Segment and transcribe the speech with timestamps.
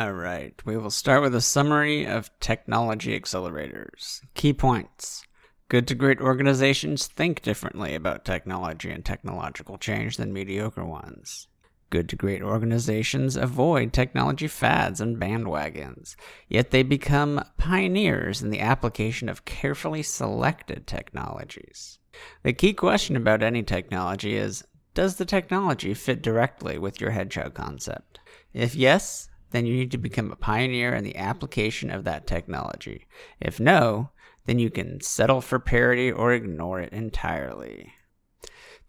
[0.00, 4.22] All right, we will start with a summary of technology accelerators.
[4.34, 5.24] Key points.
[5.68, 11.46] Good to great organizations think differently about technology and technological change than mediocre ones.
[11.90, 16.16] Good to great organizations avoid technology fads and bandwagons,
[16.48, 22.00] yet they become pioneers in the application of carefully selected technologies.
[22.42, 24.64] The key question about any technology is
[24.94, 28.18] Does the technology fit directly with your hedgehog concept?
[28.52, 33.06] If yes, then you need to become a pioneer in the application of that technology.
[33.40, 34.10] If no,
[34.46, 37.92] then you can settle for parity or ignore it entirely.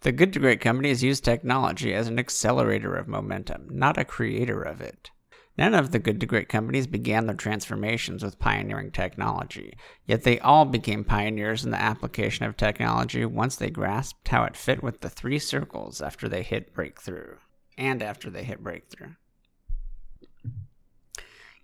[0.02, 4.62] The good to great companies use technology as an accelerator of momentum, not a creator
[4.62, 5.12] of it.
[5.58, 10.40] None of the good to great companies began their transformations with pioneering technology, yet they
[10.40, 15.00] all became pioneers in the application of technology once they grasped how it fit with
[15.00, 17.38] the three circles after they hit breakthrough,
[17.78, 19.12] and after they hit breakthrough.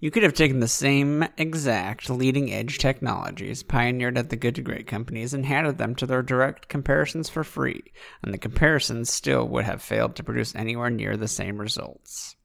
[0.01, 4.63] You could have taken the same exact leading edge technologies pioneered at the good to
[4.63, 7.83] great companies and handed them to their direct comparisons for free,
[8.23, 12.35] and the comparisons still would have failed to produce anywhere near the same results.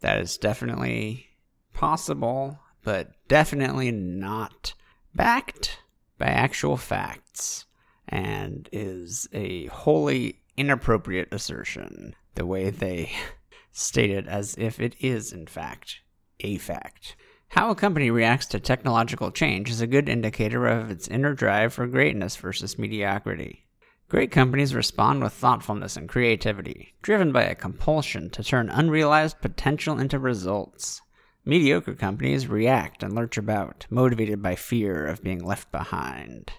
[0.00, 1.28] That is definitely
[1.72, 4.74] possible, but definitely not
[5.14, 5.80] backed
[6.18, 7.64] by actual facts,
[8.06, 13.10] and is a wholly inappropriate assertion, the way they
[13.72, 16.00] state it as if it is, in fact,
[16.40, 17.16] a fact.
[17.48, 21.72] How a company reacts to technological change is a good indicator of its inner drive
[21.72, 23.66] for greatness versus mediocrity.
[24.08, 29.98] Great companies respond with thoughtfulness and creativity, driven by a compulsion to turn unrealized potential
[29.98, 31.00] into results.
[31.44, 36.52] Mediocre companies react and lurch about, motivated by fear of being left behind.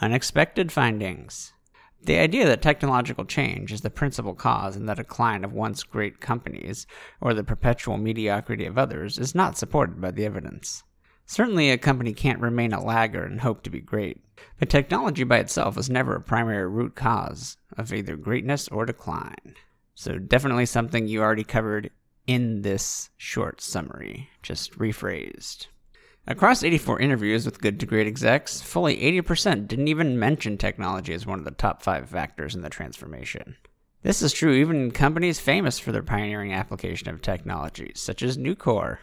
[0.00, 1.52] Unexpected findings.
[2.02, 6.20] The idea that technological change is the principal cause in the decline of once great
[6.20, 6.86] companies,
[7.20, 10.84] or the perpetual mediocrity of others, is not supported by the evidence.
[11.26, 14.24] Certainly, a company can't remain a laggard and hope to be great,
[14.58, 19.54] but technology by itself is never a primary root cause of either greatness or decline.
[19.94, 21.90] So, definitely something you already covered
[22.26, 25.66] in this short summary, just rephrased.
[26.30, 31.24] Across 84 interviews with good to great execs, fully 80% didn't even mention technology as
[31.24, 33.56] one of the top five factors in the transformation.
[34.02, 38.36] This is true even in companies famous for their pioneering application of technology, such as
[38.36, 38.98] Nucor.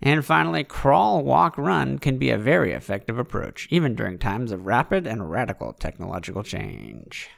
[0.00, 4.64] And finally, crawl, walk, run can be a very effective approach, even during times of
[4.64, 7.28] rapid and radical technological change.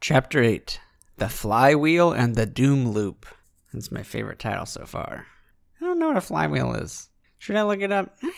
[0.00, 0.80] Chapter 8
[1.18, 3.24] The Flywheel and the Doom Loop.
[3.72, 5.28] That's my favorite title so far.
[5.80, 7.08] I don't know what a flywheel is.
[7.42, 8.16] Should I look it up?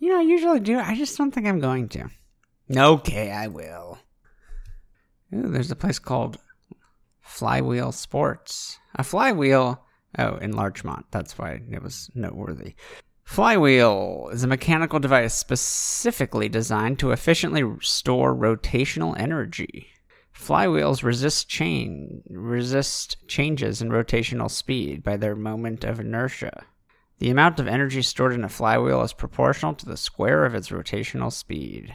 [0.00, 0.78] You know, I usually do.
[0.78, 2.08] I just don't think I'm going to.
[2.72, 3.98] Okay, I will.
[5.34, 6.38] Ooh, there's a place called
[7.20, 8.78] Flywheel Sports.
[8.94, 9.84] A flywheel.
[10.16, 11.06] Oh, in Larchmont.
[11.10, 12.74] That's why it was noteworthy.
[13.24, 19.88] Flywheel is a mechanical device specifically designed to efficiently store rotational energy.
[20.32, 26.64] Flywheels resist chain resist changes in rotational speed by their moment of inertia.
[27.18, 30.68] The amount of energy stored in a flywheel is proportional to the square of its
[30.68, 31.94] rotational speed.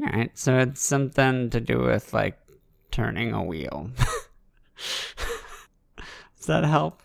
[0.00, 2.38] Alright, so it's something to do with like
[2.90, 3.90] turning a wheel.
[6.36, 7.02] Does that help?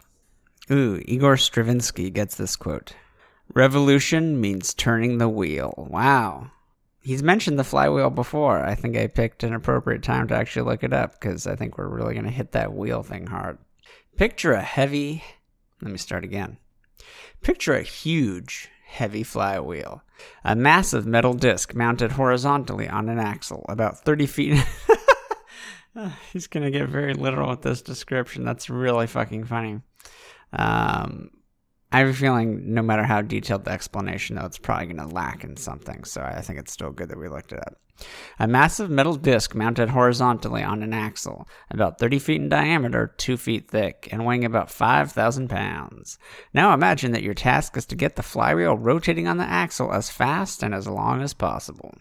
[0.72, 2.94] Ooh, Igor Stravinsky gets this quote
[3.54, 5.74] Revolution means turning the wheel.
[5.78, 6.52] Wow.
[7.02, 8.66] He's mentioned the flywheel before.
[8.66, 11.78] I think I picked an appropriate time to actually look it up because I think
[11.78, 13.58] we're really going to hit that wheel thing hard.
[14.18, 15.24] Picture a heavy.
[15.82, 16.58] Let me start again.
[17.42, 20.02] Picture a huge, heavy flywheel,
[20.44, 24.66] a massive metal disc mounted horizontally on an axle, about 30 feet.
[26.34, 28.46] He's going to get very literal with this description.
[28.46, 29.82] That's really fucking funny.
[30.54, 31.32] Um,
[31.92, 35.16] I have a feeling no matter how detailed the explanation, though, it's probably going to
[35.16, 36.04] lack in something.
[36.04, 37.80] So I think it's still good that we looked it up.
[38.40, 43.38] A massive metal disc mounted horizontally on an axle, about 30 feet in diameter, 2
[43.38, 46.20] feet thick, and weighing about 5,000 pounds.
[46.54, 50.12] Now imagine that your task is to get the flywheel rotating on the axle as
[50.12, 51.96] fast and as long as possible.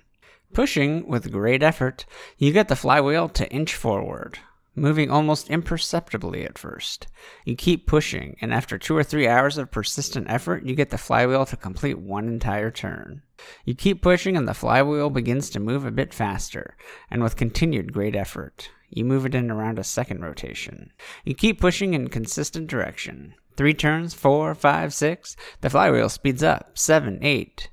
[0.53, 2.05] Pushing with great effort,
[2.37, 4.39] you get the flywheel to inch forward
[4.77, 7.09] moving almost imperceptibly at first.
[7.45, 10.99] You keep pushing, and after two or three hours of persistent effort, you get the
[10.99, 13.23] flywheel to complete one entire turn.
[13.65, 16.77] You keep pushing, and the flywheel begins to move a bit faster,
[17.11, 18.71] and with continued great effort.
[18.89, 20.93] You move it in around a second rotation.
[21.25, 23.35] You keep pushing in consistent direction.
[23.57, 25.35] Three turns, four, five, six.
[25.61, 26.79] The flywheel speeds up.
[26.79, 27.71] Seven, eight.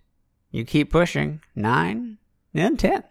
[0.49, 1.41] You keep pushing.
[1.55, 2.17] Nine,
[2.53, 3.03] and ten.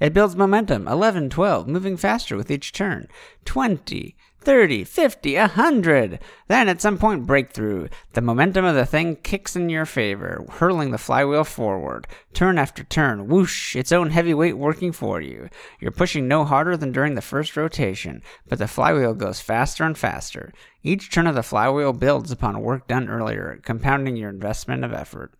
[0.00, 0.88] It builds momentum.
[0.88, 3.08] 11, 12, moving faster with each turn.
[3.44, 6.20] 20, 30, 50, 100.
[6.46, 7.88] Then at some point, breakthrough.
[8.12, 12.06] The momentum of the thing kicks in your favor, hurling the flywheel forward.
[12.32, 15.48] Turn after turn, whoosh, its own heavy weight working for you.
[15.80, 19.98] You're pushing no harder than during the first rotation, but the flywheel goes faster and
[19.98, 20.52] faster.
[20.82, 25.32] Each turn of the flywheel builds upon work done earlier, compounding your investment of effort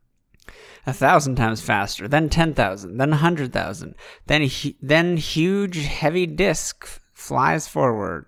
[0.87, 3.95] a thousand times faster, then ten thousand, then a hundred thousand,
[4.27, 4.49] then
[4.81, 8.27] then huge heavy disc flies forward.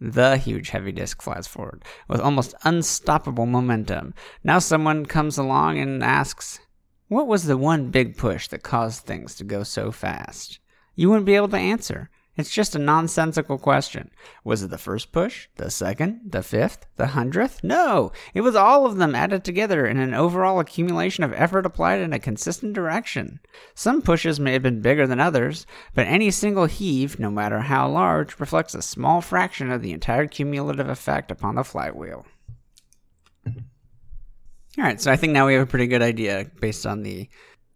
[0.00, 4.14] The huge heavy disc flies forward with almost unstoppable momentum.
[4.44, 6.60] Now someone comes along and asks,
[7.08, 10.60] "What was the one big push that caused things to go so fast?"
[10.94, 12.10] You wouldn't be able to answer.
[12.38, 14.12] It's just a nonsensical question.
[14.44, 17.64] Was it the first push, the second, the fifth, the hundredth?
[17.64, 18.12] No!
[18.32, 22.12] It was all of them added together in an overall accumulation of effort applied in
[22.12, 23.40] a consistent direction.
[23.74, 27.88] Some pushes may have been bigger than others, but any single heave, no matter how
[27.88, 32.24] large, reflects a small fraction of the entire cumulative effect upon the flywheel.
[33.46, 37.28] All right, so I think now we have a pretty good idea based on the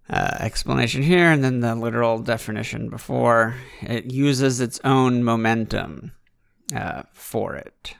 [0.08, 3.54] uh, explanation here and then the literal definition before.
[3.80, 6.12] It uses its own momentum
[6.74, 7.94] uh, for it.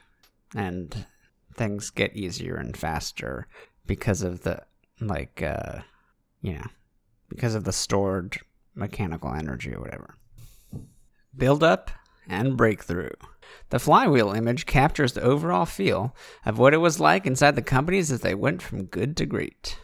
[0.55, 1.05] And
[1.53, 3.47] things get easier and faster
[3.85, 4.63] because of the,
[4.99, 5.79] like, uh,
[6.41, 6.67] you know,
[7.29, 8.39] because of the stored
[8.75, 10.15] mechanical energy or whatever.
[11.35, 11.91] Build up
[12.27, 13.09] and breakthrough.
[13.69, 16.15] The flywheel image captures the overall feel
[16.45, 19.77] of what it was like inside the companies as they went from good to great.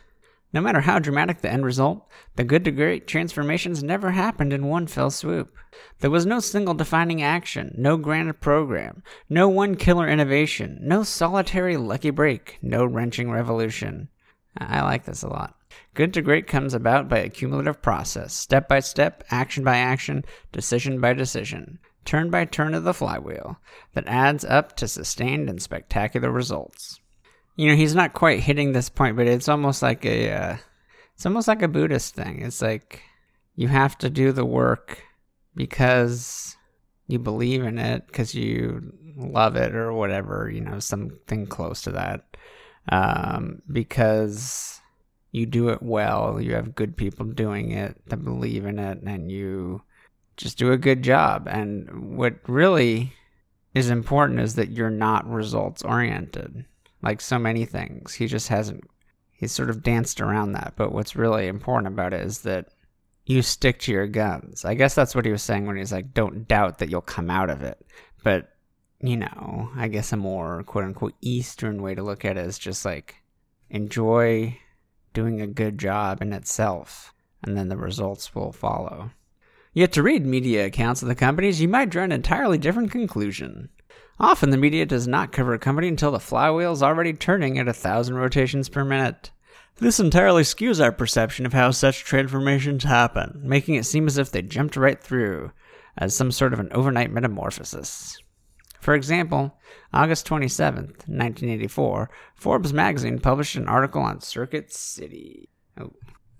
[0.51, 4.65] No matter how dramatic the end result, the good to great transformations never happened in
[4.65, 5.55] one fell swoop.
[5.99, 11.77] There was no single defining action, no grand program, no one killer innovation, no solitary
[11.77, 14.09] lucky break, no wrenching revolution.
[14.57, 15.55] I like this a lot.
[15.93, 20.25] Good to great comes about by a cumulative process, step by step, action by action,
[20.51, 23.59] decision by decision, turn by turn of the flywheel,
[23.93, 26.99] that adds up to sustained and spectacular results
[27.59, 30.57] you know he's not quite hitting this point but it's almost like a uh,
[31.13, 32.41] it's almost like a buddhist thing.
[32.41, 33.01] It's like
[33.57, 35.03] you have to do the work
[35.53, 36.55] because
[37.07, 41.91] you believe in it because you love it or whatever you know something close to
[41.91, 42.37] that.
[42.87, 44.79] Um, because
[45.33, 49.29] you do it well you have good people doing it that believe in it and
[49.29, 49.81] you
[50.37, 51.45] just do a good job.
[51.51, 53.11] And what really
[53.75, 56.63] is important is that you're not results oriented
[57.01, 58.13] like so many things.
[58.13, 58.83] He just hasn't,
[59.31, 60.73] he's sort of danced around that.
[60.75, 62.69] But what's really important about it is that
[63.25, 64.65] you stick to your guns.
[64.65, 67.29] I guess that's what he was saying when he's like, don't doubt that you'll come
[67.29, 67.85] out of it.
[68.23, 68.49] But,
[69.01, 72.57] you know, I guess a more quote unquote Eastern way to look at it is
[72.57, 73.15] just like
[73.69, 74.57] enjoy
[75.13, 77.13] doing a good job in itself,
[77.43, 79.11] and then the results will follow.
[79.73, 83.69] Yet to read media accounts of the companies, you might draw an entirely different conclusion.
[84.19, 87.69] Often the media does not cover a company until the flywheel is already turning at
[87.69, 89.31] a thousand rotations per minute.
[89.77, 94.29] This entirely skews our perception of how such transformations happen, making it seem as if
[94.29, 95.53] they jumped right through,
[95.97, 98.17] as some sort of an overnight metamorphosis.
[98.81, 99.57] For example,
[99.93, 105.47] August 27, 1984, Forbes magazine published an article on Circuit City.
[105.79, 105.93] Oh,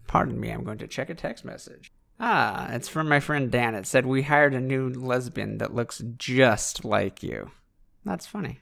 [0.06, 1.94] pardon me, I'm going to check a text message.
[2.20, 3.76] Ah, it's from my friend Dan.
[3.76, 7.52] It said, We hired a new lesbian that looks just like you.
[8.10, 8.58] That's funny.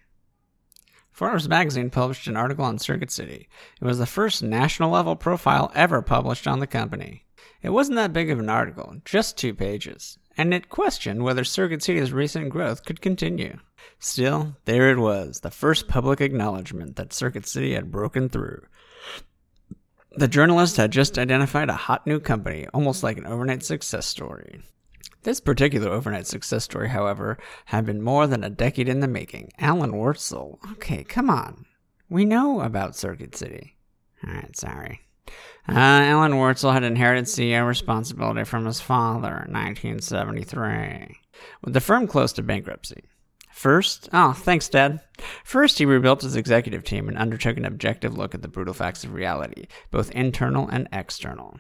[1.10, 3.48] Forbes magazine published an article on Circuit City.
[3.82, 7.24] It was the first national level profile ever published on the company.
[7.62, 11.82] It wasn't that big of an article, just two pages, and it questioned whether Circuit
[11.82, 13.58] City's recent growth could continue.
[14.00, 18.66] Still, there it was, the first public acknowledgement that Circuit City had broken through.
[20.18, 24.60] The journalist had just identified a hot new company, almost like an overnight success story.
[25.28, 29.52] This particular overnight success story, however, had been more than a decade in the making.
[29.60, 30.58] Alan Wurtzel.
[30.72, 31.66] Okay, come on.
[32.08, 33.76] We know about Circuit City.
[34.26, 35.02] Alright, sorry.
[35.68, 41.18] Uh, Alan Wurtzel had inherited CEO responsibility from his father in 1973,
[41.62, 43.04] with the firm close to bankruptcy.
[43.52, 45.02] First, oh, thanks, Dad.
[45.44, 49.04] First, he rebuilt his executive team and undertook an objective look at the brutal facts
[49.04, 51.60] of reality, both internal and external.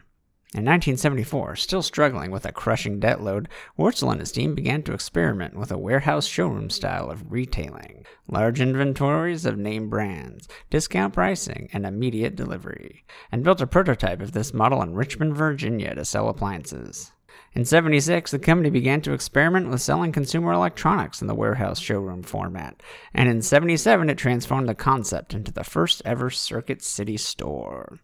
[0.57, 3.47] In 1974, still struggling with a crushing debt load,
[3.77, 8.59] Wurtzel and his team began to experiment with a warehouse showroom style of retailing, large
[8.59, 14.51] inventories of name brands, discount pricing, and immediate delivery, and built a prototype of this
[14.51, 17.11] model in Richmond, Virginia to sell appliances.
[17.53, 22.23] In 76, the company began to experiment with selling consumer electronics in the warehouse showroom
[22.23, 22.81] format,
[23.13, 27.99] and in 77 it transformed the concept into the first ever Circuit City store.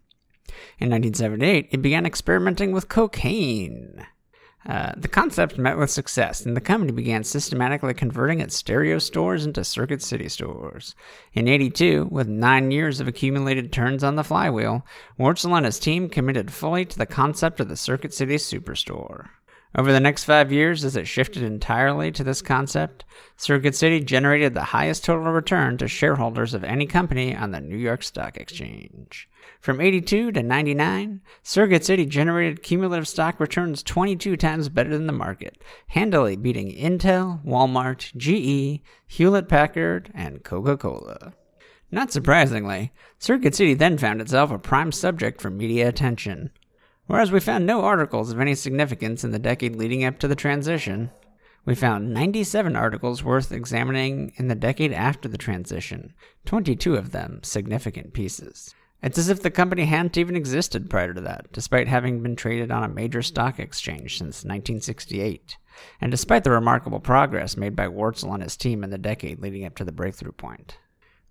[0.78, 4.06] In 1978, it began experimenting with cocaine.
[4.66, 9.44] Uh, the concept met with success, and the company began systematically converting its stereo stores
[9.44, 10.94] into Circuit City stores.
[11.34, 14.86] In 82, with nine years of accumulated turns on the flywheel,
[15.18, 19.28] Wurtzel and his team committed fully to the concept of the Circuit City Superstore.
[19.76, 23.04] Over the next five years, as it shifted entirely to this concept,
[23.36, 27.76] Circuit City generated the highest total return to shareholders of any company on the New
[27.76, 29.28] York Stock Exchange.
[29.58, 35.12] From 82 to 99, Circuit City generated cumulative stock returns 22 times better than the
[35.12, 41.32] market, handily beating Intel, Walmart, GE, Hewlett Packard, and Coca Cola.
[41.90, 46.50] Not surprisingly, Circuit City then found itself a prime subject for media attention.
[47.06, 50.34] Whereas we found no articles of any significance in the decade leading up to the
[50.34, 51.10] transition,
[51.66, 56.14] we found 97 articles worth examining in the decade after the transition,
[56.46, 58.74] 22 of them significant pieces.
[59.02, 62.70] It's as if the company hadn't even existed prior to that, despite having been traded
[62.70, 65.58] on a major stock exchange since 1968,
[66.00, 69.66] and despite the remarkable progress made by Wurtzel and his team in the decade leading
[69.66, 70.78] up to the breakthrough point.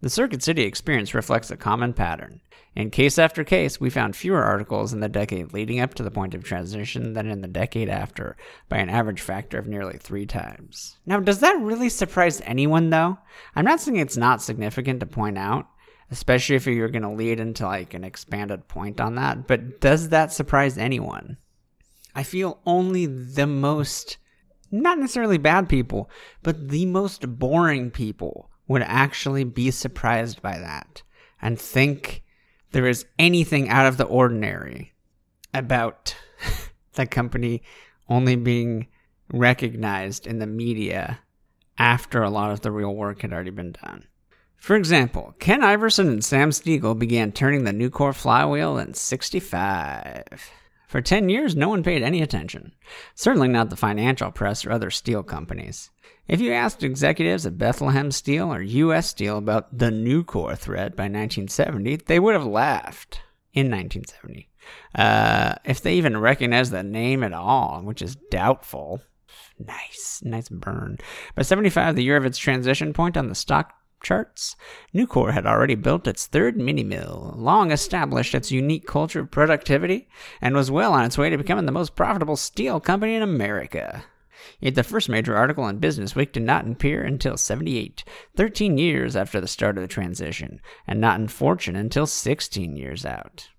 [0.03, 2.41] The Circuit City experience reflects a common pattern.
[2.75, 6.12] In case after case, we found fewer articles in the decade leading up to the
[6.12, 8.36] point of transition than in the decade after,
[8.67, 10.98] by an average factor of nearly three times.
[11.05, 13.17] Now, does that really surprise anyone, though?
[13.55, 15.69] I'm not saying it's not significant to point out,
[16.12, 20.10] especially if you're going to lead into like an expanded point on that, but does
[20.10, 21.38] that surprise anyone?
[22.13, 24.17] I feel only the most,
[24.69, 26.10] not necessarily bad people,
[26.41, 31.01] but the most boring people would actually be surprised by that
[31.41, 32.24] and think
[32.72, 34.93] there is anything out of the ordinary
[35.53, 36.15] about
[36.93, 37.62] the company
[38.10, 38.88] only being
[39.32, 41.20] recognized in the media
[41.77, 44.05] after a lot of the real work had already been done.
[44.58, 50.24] For example, Ken Iverson and Sam Spiegel began turning the Nucor flywheel in 65.
[50.93, 52.75] For 10 years, no one paid any attention.
[53.15, 55.89] Certainly not the financial press or other steel companies.
[56.27, 59.09] If you asked executives at Bethlehem Steel or U.S.
[59.09, 63.21] Steel about the Nucor threat by 1970, they would have laughed
[63.53, 64.51] in 1970.
[64.93, 69.01] Uh, if they even recognized the name at all, which is doubtful.
[69.57, 71.00] Nice, nice burn.
[71.33, 73.73] By 75, the year of its transition point on the stock
[74.03, 74.55] charts,
[74.93, 80.07] Nucor had already built its third mini mill, long established its unique culture of productivity,
[80.41, 84.03] and was well on its way to becoming the most profitable steel company in America.
[84.60, 88.03] Yet the first major article in Business Week did not appear until 78,
[88.36, 93.05] 13 years after the start of the transition, and not in Fortune until 16 years
[93.05, 93.50] out.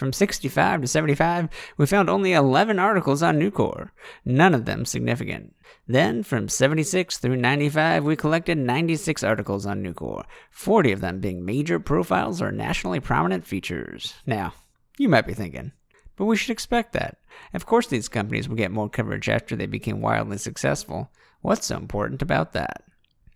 [0.00, 3.90] From 65 to 75, we found only 11 articles on Nucor,
[4.24, 5.54] none of them significant.
[5.86, 11.44] Then, from 76 through 95, we collected 96 articles on Nucor, 40 of them being
[11.44, 14.14] major profiles or nationally prominent features.
[14.24, 14.54] Now,
[14.96, 15.72] you might be thinking,
[16.16, 17.18] but we should expect that.
[17.52, 21.10] Of course, these companies will get more coverage after they became wildly successful.
[21.42, 22.84] What's so important about that?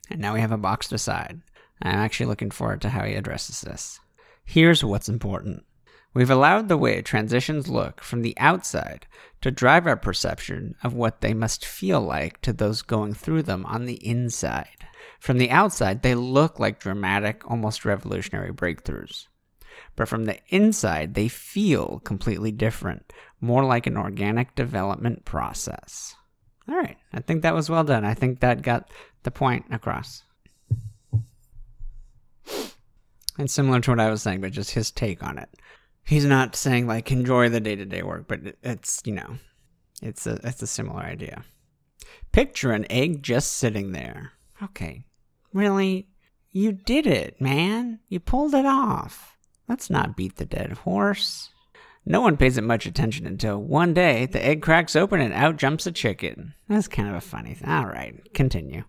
[0.09, 1.43] And now we have a box to decide.
[1.83, 4.01] I'm actually looking forward to how he addresses this.
[4.47, 5.67] Here's what's important.
[6.15, 9.07] We've allowed the way transitions look from the outside
[9.41, 13.67] to drive our perception of what they must feel like to those going through them
[13.67, 14.87] on the inside.
[15.19, 19.27] From the outside, they look like dramatic, almost revolutionary breakthroughs.
[19.97, 26.15] But from the inside, they feel completely different, more like an organic development process.
[26.69, 28.05] All right, I think that was well done.
[28.05, 28.89] I think that got
[29.25, 30.23] the point across.
[33.37, 35.49] And similar to what I was saying, but just his take on it.
[36.05, 39.39] He's not saying like enjoy the day to day work, but it's you know,
[40.03, 41.45] it's a it's a similar idea.
[42.33, 44.33] Picture an egg just sitting there.
[44.63, 45.05] Okay,
[45.53, 46.09] really,
[46.51, 48.01] you did it, man.
[48.09, 49.37] You pulled it off.
[49.69, 51.51] Let's not beat the dead horse.
[52.07, 55.57] No one pays it much attention until one day the egg cracks open and out
[55.57, 56.53] jumps a chicken.
[56.69, 57.69] That's kind of a funny thing.
[57.69, 58.85] All right, continue.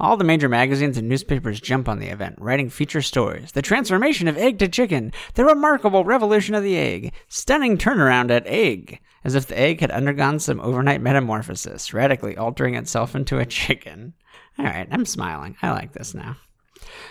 [0.00, 3.52] All the major magazines and newspapers jump on the event, writing feature stories.
[3.52, 8.46] The transformation of egg to chicken, the remarkable revolution of the egg, stunning turnaround at
[8.48, 13.46] egg, as if the egg had undergone some overnight metamorphosis, radically altering itself into a
[13.46, 14.14] chicken.
[14.58, 15.56] All right, I'm smiling.
[15.62, 16.36] I like this now.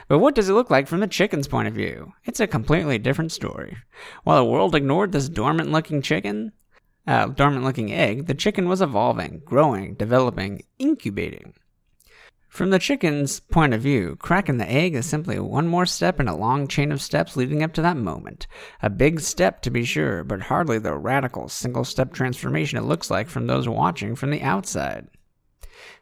[0.07, 2.13] But what does it look like from the chicken's point of view?
[2.23, 3.77] It's a completely different story.
[4.23, 6.51] While the world ignored this dormant looking chicken,
[7.07, 11.53] uh, dormant looking egg, the chicken was evolving, growing, developing, incubating.
[12.55, 16.29] From the chicken's point of view, cracking the egg is simply one more step in
[16.29, 18.47] a long chain of steps leading up to that moment.
[18.81, 23.11] A big step, to be sure, but hardly the radical single step transformation it looks
[23.11, 25.09] like from those watching from the outside.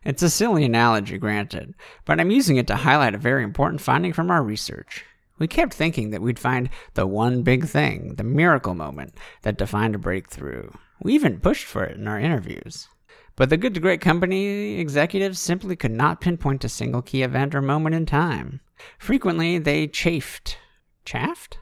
[0.06, 1.74] It's a silly analogy, granted,
[2.06, 5.06] but I'm using it to highlight a very important finding from our research.
[5.40, 9.96] We kept thinking that we'd find the one big thing, the miracle moment, that defined
[9.96, 10.70] a breakthrough.
[11.02, 12.88] We even pushed for it in our interviews.
[13.36, 17.56] But the good to great company executives simply could not pinpoint a single key event
[17.56, 18.62] or moment in time.
[19.00, 20.58] Frequently, they chafed.
[21.04, 21.58] Chaffed?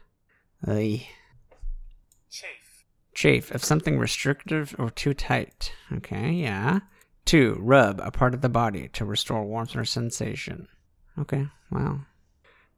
[0.62, 1.08] They
[2.30, 2.84] Chafe.
[3.14, 5.72] chafe if something restrictive or too tight.
[5.92, 6.80] Okay, yeah.
[7.24, 10.68] Two, rub a part of the body to restore warmth or sensation.
[11.18, 12.04] Okay, well.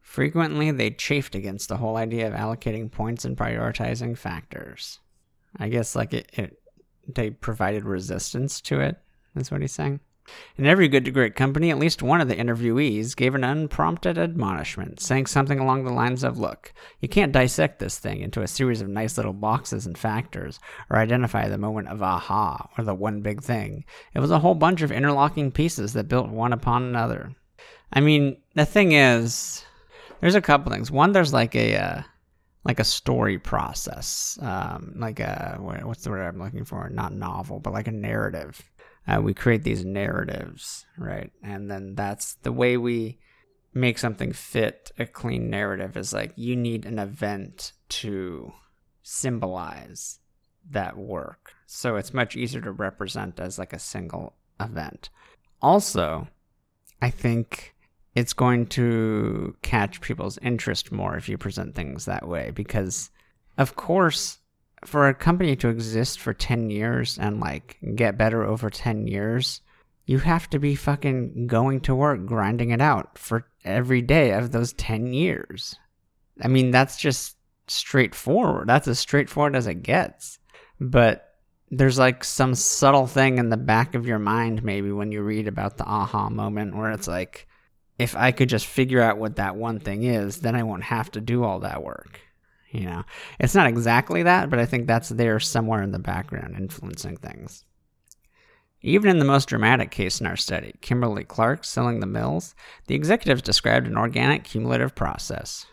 [0.01, 4.99] Frequently, they chafed against the whole idea of allocating points and prioritizing factors.
[5.57, 6.59] I guess, like, it, it
[7.07, 8.97] they provided resistance to it,
[9.35, 9.99] is what he's saying.
[10.57, 14.17] In every good to great company, at least one of the interviewees gave an unprompted
[14.17, 18.47] admonishment, saying something along the lines of Look, you can't dissect this thing into a
[18.47, 22.95] series of nice little boxes and factors, or identify the moment of aha, or the
[22.95, 23.85] one big thing.
[24.13, 27.35] It was a whole bunch of interlocking pieces that built one upon another.
[27.93, 29.63] I mean, the thing is,
[30.21, 30.89] there's a couple things.
[30.89, 31.75] One, there's like a.
[31.77, 32.01] Uh,
[32.65, 36.89] like a story process, um, like a what's the word I'm looking for?
[36.89, 38.59] Not novel, but like a narrative.
[39.07, 41.31] Uh, we create these narratives, right?
[41.43, 43.19] And then that's the way we
[43.73, 48.51] make something fit a clean narrative is like you need an event to
[49.03, 50.19] symbolize
[50.71, 51.53] that work.
[51.67, 55.09] So it's much easier to represent as like a single event.
[55.61, 56.27] Also,
[57.01, 57.75] I think
[58.15, 63.11] it's going to catch people's interest more if you present things that way because
[63.57, 64.39] of course
[64.83, 69.61] for a company to exist for 10 years and like get better over 10 years
[70.05, 74.51] you have to be fucking going to work grinding it out for every day of
[74.51, 75.75] those 10 years.
[76.41, 78.67] I mean that's just straightforward.
[78.67, 80.39] That's as straightforward as it gets.
[80.79, 81.33] But
[81.71, 85.47] there's like some subtle thing in the back of your mind maybe when you read
[85.47, 87.47] about the aha moment where it's like
[87.97, 91.09] if I could just figure out what that one thing is, then I won't have
[91.11, 92.19] to do all that work.
[92.75, 93.03] You know,
[93.39, 97.63] it's not exactly that, but I think that's there somewhere in the background influencing things.
[98.81, 102.53] Even in the most dramatic case in our study, Kimberly Clark selling the mills,
[102.87, 105.65] the executives described an organic cumulative process.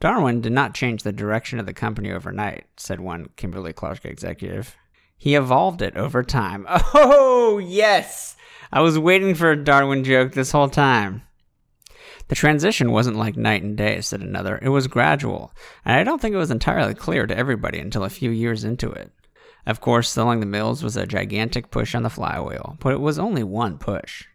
[0.00, 4.76] Darwin did not change the direction of the company overnight, said one Kimberly Clark executive.
[5.16, 6.66] He evolved it over time.
[6.94, 8.36] Oh, yes!
[8.70, 11.22] I was waiting for a Darwin joke this whole time.
[12.28, 14.58] The transition wasn't like night and day, said another.
[14.60, 15.52] It was gradual,
[15.84, 18.90] and I don't think it was entirely clear to everybody until a few years into
[18.90, 19.12] it.
[19.66, 23.18] Of course, selling the mills was a gigantic push on the flywheel, but it was
[23.18, 24.26] only one push.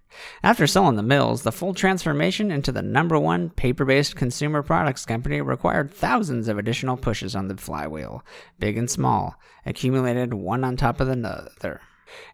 [0.43, 5.05] After selling the mills, the full transformation into the number one paper based consumer products
[5.05, 8.23] company required thousands of additional pushes on the flywheel,
[8.59, 11.81] big and small, accumulated one on top of another.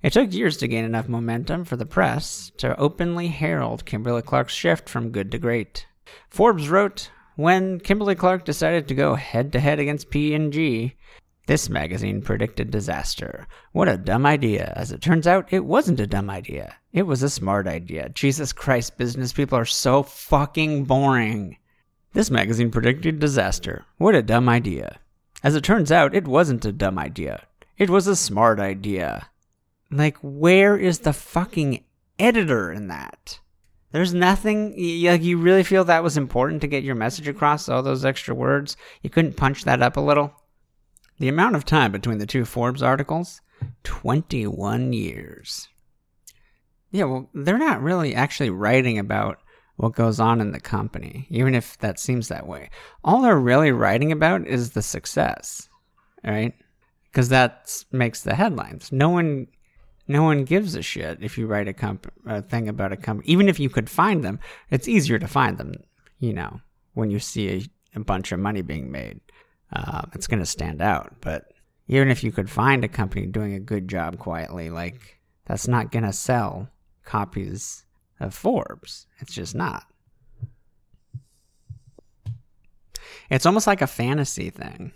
[0.01, 4.53] It took years to gain enough momentum for the press to openly herald Kimberly Clark's
[4.53, 5.85] shift from good to great.
[6.29, 10.95] Forbes wrote, when Kimberly Clark decided to go head to head against P&G,
[11.47, 13.47] this magazine predicted disaster.
[13.71, 14.73] What a dumb idea.
[14.75, 16.75] As it turns out, it wasn't a dumb idea.
[16.91, 18.09] It was a smart idea.
[18.09, 21.57] Jesus Christ, business people are so fucking boring.
[22.13, 23.85] This magazine predicted disaster.
[23.97, 24.99] What a dumb idea.
[25.41, 27.47] As it turns out, it wasn't a dumb idea.
[27.77, 29.29] It was a smart idea.
[29.91, 31.83] Like, where is the fucking
[32.17, 33.39] editor in that?
[33.91, 37.81] There's nothing, like, you really feel that was important to get your message across, all
[37.81, 38.77] those extra words?
[39.01, 40.33] You couldn't punch that up a little?
[41.17, 43.41] The amount of time between the two Forbes articles?
[43.83, 45.67] 21 years.
[46.91, 49.39] Yeah, well, they're not really actually writing about
[49.75, 52.69] what goes on in the company, even if that seems that way.
[53.03, 55.67] All they're really writing about is the success,
[56.23, 56.53] right?
[57.05, 58.91] Because that makes the headlines.
[58.91, 59.47] No one
[60.09, 63.31] no one gives a shit if you write a, comp- a thing about a company.
[63.31, 64.39] Even if you could find them,
[64.71, 65.73] it's easier to find them,
[66.19, 66.59] you know,
[66.95, 69.21] when you see a, a bunch of money being made.
[69.71, 71.13] Uh, it's going to stand out.
[71.21, 71.53] But
[71.87, 75.91] even if you could find a company doing a good job quietly, like, that's not
[75.91, 76.69] going to sell
[77.05, 77.85] copies
[78.19, 79.05] of Forbes.
[79.19, 79.83] It's just not.
[83.29, 84.91] It's almost like a fantasy thing.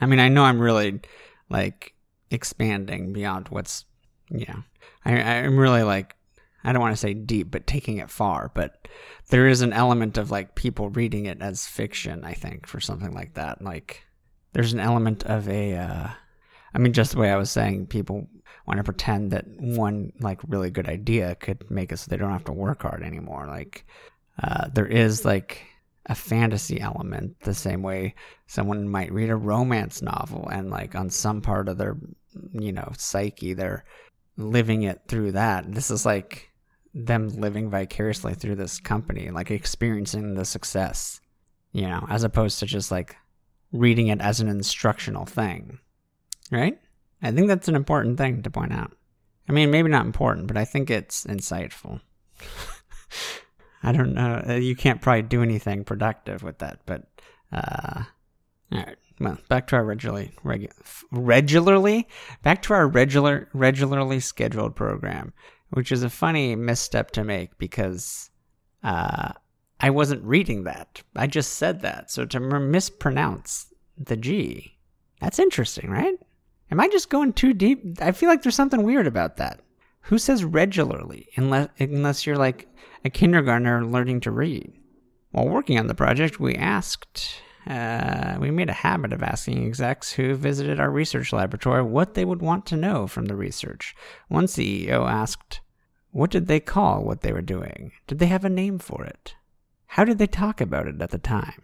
[0.00, 1.00] I mean, I know I'm really
[1.48, 1.94] like
[2.30, 3.84] expanding beyond what's
[4.30, 4.62] yeah,
[5.04, 6.16] I, I'm really like,
[6.64, 8.50] I don't want to say deep, but taking it far.
[8.54, 8.88] But
[9.28, 12.24] there is an element of like people reading it as fiction.
[12.24, 14.04] I think for something like that, like
[14.52, 15.76] there's an element of a.
[15.76, 16.08] Uh,
[16.74, 18.28] I mean, just the way I was saying, people
[18.66, 22.32] want to pretend that one like really good idea could make it so they don't
[22.32, 23.46] have to work hard anymore.
[23.46, 23.86] Like
[24.42, 25.64] uh, there is like
[26.06, 28.14] a fantasy element the same way
[28.46, 31.96] someone might read a romance novel and like on some part of their
[32.52, 33.84] you know psyche they're
[34.36, 35.72] living it through that.
[35.72, 36.50] This is like
[36.94, 41.20] them living vicariously through this company, like experiencing the success,
[41.72, 43.16] you know, as opposed to just like
[43.72, 45.78] reading it as an instructional thing.
[46.50, 46.78] Right?
[47.22, 48.92] I think that's an important thing to point out.
[49.48, 52.00] I mean, maybe not important, but I think it's insightful.
[53.82, 54.56] I don't know.
[54.56, 57.04] You can't probably do anything productive with that, but
[57.52, 58.02] uh,
[58.72, 58.96] all right.
[59.18, 60.72] Well, back to our regularly regu-
[61.10, 62.06] regularly
[62.42, 65.32] back to our regular regularly scheduled program,
[65.70, 68.30] which is a funny misstep to make because
[68.82, 69.32] uh,
[69.80, 71.02] I wasn't reading that.
[71.14, 72.10] I just said that.
[72.10, 74.76] So to mispronounce the G,
[75.20, 76.14] that's interesting, right?
[76.70, 78.02] Am I just going too deep?
[78.02, 79.60] I feel like there's something weird about that.
[80.02, 82.68] Who says regularly unless unless you're like
[83.04, 84.72] a kindergartner learning to read?
[85.30, 90.12] While working on the project, we asked uh, we made a habit of asking execs
[90.12, 93.94] who visited our research laboratory what they would want to know from the research.
[94.28, 95.60] One CEO asked,
[96.12, 97.92] What did they call what they were doing?
[98.06, 99.34] Did they have a name for it?
[99.86, 101.62] How did they talk about it at the time?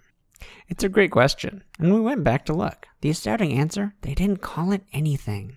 [0.69, 2.89] It's a great question, and we went back to look.
[3.01, 5.57] The astounding answer they didn't call it anything.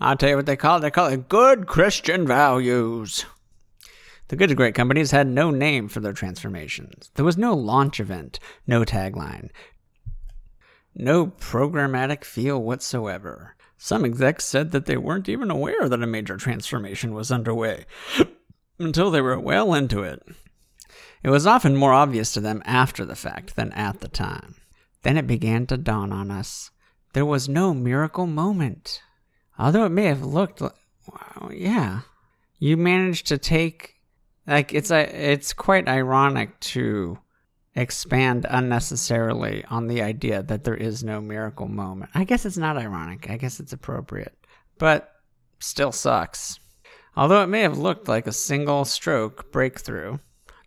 [0.00, 0.80] I'll tell you what they call it.
[0.80, 3.24] They call it good Christian values.
[4.32, 7.10] The Good to Great companies had no name for their transformations.
[7.16, 9.50] There was no launch event, no tagline,
[10.94, 13.56] no programmatic feel whatsoever.
[13.76, 17.84] Some execs said that they weren't even aware that a major transformation was underway
[18.78, 20.26] until they were well into it.
[21.22, 24.54] It was often more obvious to them after the fact than at the time.
[25.02, 26.70] Then it began to dawn on us.
[27.12, 29.02] There was no miracle moment.
[29.58, 30.72] Although it may have looked like,
[31.06, 32.00] well, yeah,
[32.58, 33.91] you managed to take,
[34.46, 37.18] like, it's a, it's quite ironic to
[37.74, 42.10] expand unnecessarily on the idea that there is no miracle moment.
[42.14, 43.30] I guess it's not ironic.
[43.30, 44.36] I guess it's appropriate,
[44.78, 45.12] but
[45.58, 46.58] still sucks.
[47.16, 50.18] Although it may have looked like a single stroke breakthrough,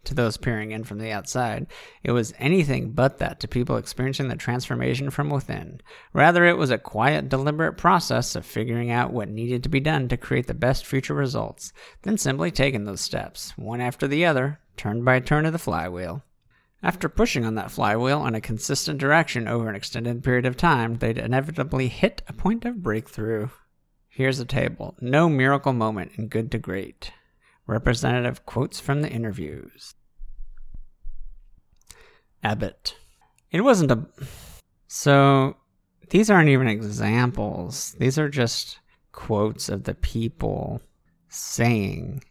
[0.06, 1.68] to those peering in from the outside.
[2.04, 5.82] It was anything but that to people experiencing the transformation from within.
[6.14, 10.08] Rather, it was a quiet, deliberate process of figuring out what needed to be done
[10.08, 14.60] to create the best future results, then simply taking those steps, one after the other,
[14.78, 16.24] turn by turn of the flywheel.
[16.84, 20.98] After pushing on that flywheel in a consistent direction over an extended period of time,
[20.98, 23.50] they'd inevitably hit a point of breakthrough.
[24.08, 24.96] Here's a table.
[25.02, 27.12] No miracle moment in good to great.
[27.68, 29.96] Representative quotes from the interviews.
[32.44, 32.96] Abbott.
[33.52, 34.06] It wasn't a.
[34.88, 35.58] So,
[36.10, 37.96] these aren't even examples.
[38.00, 38.80] These are just
[39.12, 40.82] quotes of the people
[41.30, 42.24] saying.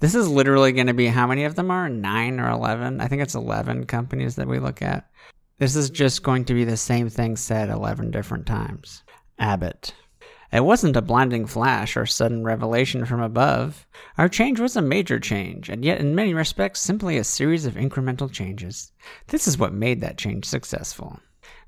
[0.00, 1.88] This is literally going to be how many of them are?
[1.88, 3.00] Nine or 11?
[3.00, 5.10] I think it's 11 companies that we look at.
[5.58, 9.02] This is just going to be the same thing said 11 different times.
[9.38, 9.94] Abbott.
[10.52, 13.86] It wasn't a blinding flash or sudden revelation from above.
[14.16, 17.74] Our change was a major change, and yet in many respects simply a series of
[17.74, 18.92] incremental changes.
[19.26, 21.20] This is what made that change successful.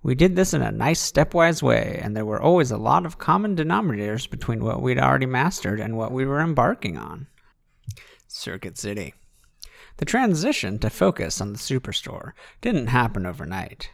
[0.02, 3.18] We did this in a nice stepwise way, and there were always a lot of
[3.18, 7.26] common denominators between what we'd already mastered and what we were embarking on.
[8.28, 9.14] Circuit City.
[9.96, 13.90] The transition to focus on the Superstore didn't happen overnight.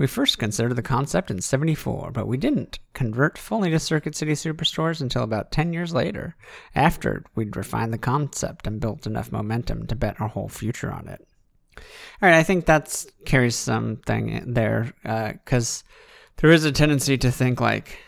[0.00, 4.32] We first considered the concept in 74, but we didn't convert fully to Circuit City
[4.32, 6.36] Superstores until about 10 years later,
[6.74, 11.06] after we'd refined the concept and built enough momentum to bet our whole future on
[11.06, 11.28] it.
[11.76, 11.82] All
[12.30, 15.90] right, I think that carries something there, because uh,
[16.38, 17.98] there is a tendency to think like,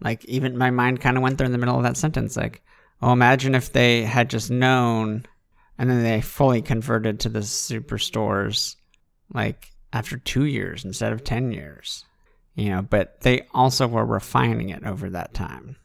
[0.00, 2.60] like even my mind kind of went there in the middle of that sentence, like,
[3.00, 5.24] oh, imagine if they had just known,
[5.78, 8.74] and then they fully converted to the superstores,
[9.32, 12.04] like after two years instead of 10 years.
[12.54, 15.76] You know, but they also were refining it over that time.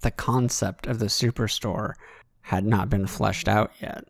[0.00, 1.94] The concept of the superstore
[2.42, 4.04] had not been fleshed out yet.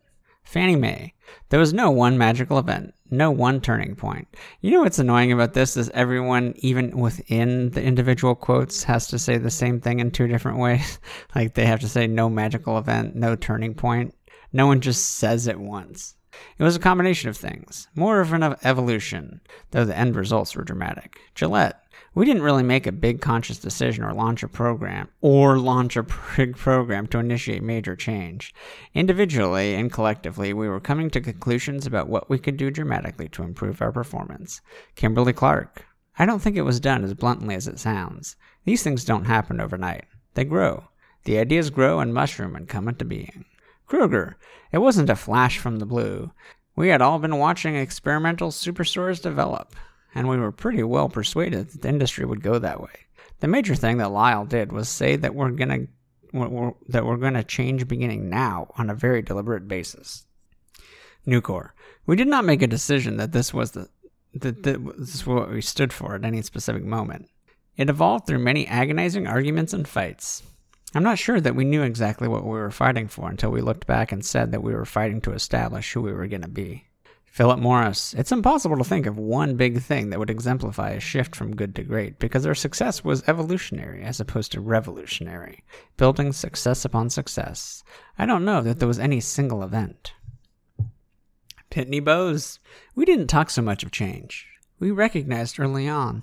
[0.46, 1.12] Fannie Mae.
[1.48, 4.28] There was no one magical event, no one turning point.
[4.60, 9.18] You know what's annoying about this is everyone, even within the individual quotes, has to
[9.18, 11.00] say the same thing in two different ways.
[11.34, 14.14] like they have to say no magical event, no turning point.
[14.52, 16.14] No one just says it once.
[16.58, 20.64] It was a combination of things, more of an evolution, though the end results were
[20.64, 21.18] dramatic.
[21.34, 21.82] Gillette.
[22.14, 26.06] We didn't really make a big conscious decision or launch a program, or launch a
[26.36, 28.54] big program to initiate major change.
[28.94, 33.42] Individually and collectively, we were coming to conclusions about what we could do dramatically to
[33.42, 34.62] improve our performance.
[34.94, 35.84] Kimberly Clark.
[36.18, 38.36] I don't think it was done as bluntly as it sounds.
[38.64, 40.06] These things don't happen overnight.
[40.32, 40.84] They grow.
[41.24, 43.44] The ideas grow and mushroom and come into being.
[43.88, 44.34] Kroger.
[44.72, 46.32] It wasn't a flash from the blue.
[46.74, 49.74] We had all been watching experimental superstores develop,
[50.14, 53.06] and we were pretty well persuaded that the industry would go that way.
[53.40, 55.86] The major thing that Lyle did was say that we're gonna
[56.32, 60.26] we're, that we're gonna change beginning now on a very deliberate basis.
[61.26, 61.70] Nucor.
[62.06, 63.88] We did not make a decision that this was the
[64.34, 67.28] that this was what we stood for at any specific moment.
[67.76, 70.42] It evolved through many agonizing arguments and fights.
[70.94, 73.86] I'm not sure that we knew exactly what we were fighting for until we looked
[73.86, 76.86] back and said that we were fighting to establish who we were going to be.
[77.36, 81.36] Philip Morris, it's impossible to think of one big thing that would exemplify a shift
[81.36, 85.62] from good to great because our success was evolutionary as opposed to revolutionary,
[85.98, 87.84] building success upon success.
[88.18, 90.14] I don't know that there was any single event.
[91.70, 92.58] Pitney Bowes,
[92.94, 94.46] we didn't talk so much of change.
[94.78, 96.22] We recognized early on.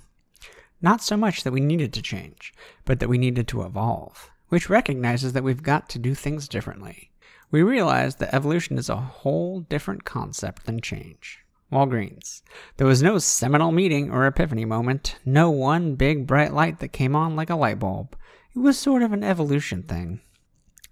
[0.82, 2.52] Not so much that we needed to change,
[2.84, 7.10] but that we needed to evolve, which recognizes that we've got to do things differently
[7.54, 11.38] we realized that evolution is a whole different concept than change.
[11.70, 12.42] Walgreens.
[12.78, 17.14] There was no seminal meeting or epiphany moment, no one big bright light that came
[17.14, 18.16] on like a light bulb.
[18.56, 20.20] It was sort of an evolution thing.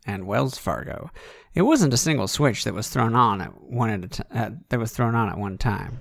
[0.07, 1.11] And Wells Fargo.
[1.53, 4.79] It wasn't a single switch that was thrown on at one at at, uh, that
[4.79, 6.01] was thrown on at one time.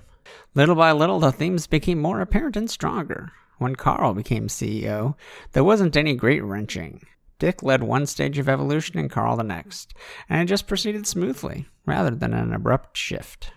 [0.54, 3.32] Little by little, the themes became more apparent and stronger.
[3.58, 5.16] When Carl became CEO,
[5.54, 7.02] there wasn't any great wrenching.
[7.42, 9.94] Dick led one stage of evolution and Carl the next,
[10.28, 13.50] and it just proceeded smoothly, rather than an abrupt shift.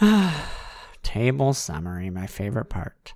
[1.02, 3.14] table summary, my favorite part.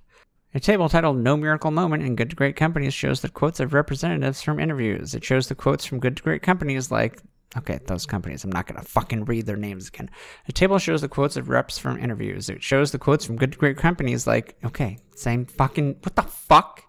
[0.53, 3.71] A table titled No Miracle Moment in Good to Great Companies shows the quotes of
[3.71, 5.15] representatives from interviews.
[5.15, 7.21] It shows the quotes from good to great companies like,
[7.57, 10.09] okay, those companies, I'm not going to fucking read their names again.
[10.45, 12.49] The table shows the quotes of reps from interviews.
[12.49, 16.23] It shows the quotes from good to great companies like, okay, same fucking, what the
[16.23, 16.83] fuck?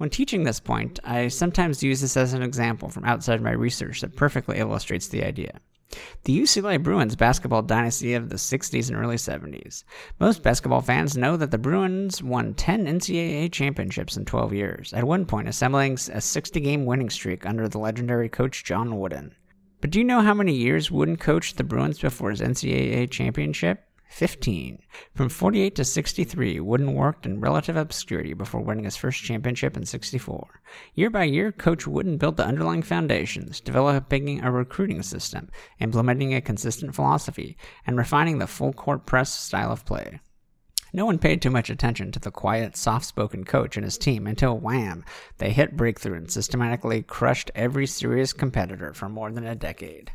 [0.00, 4.00] When teaching this point, I sometimes use this as an example from outside my research
[4.00, 5.60] that perfectly illustrates the idea.
[6.24, 9.84] The UCLA Bruins basketball dynasty of the 60s and early 70s.
[10.18, 15.04] Most basketball fans know that the Bruins won 10 NCAA championships in 12 years, at
[15.04, 19.34] one point assembling a 60 game winning streak under the legendary coach John Wooden.
[19.82, 23.84] But do you know how many years Wooden coached the Bruins before his NCAA championship?
[24.10, 24.82] 15.
[25.14, 29.86] From 48 to 63, Wooden worked in relative obscurity before winning his first championship in
[29.86, 30.60] 64.
[30.94, 36.40] Year by year, Coach Wooden built the underlying foundations, developing a recruiting system, implementing a
[36.40, 40.20] consistent philosophy, and refining the full court press style of play.
[40.92, 44.26] No one paid too much attention to the quiet, soft spoken coach and his team
[44.26, 45.04] until wham,
[45.38, 50.10] they hit breakthrough and systematically crushed every serious competitor for more than a decade.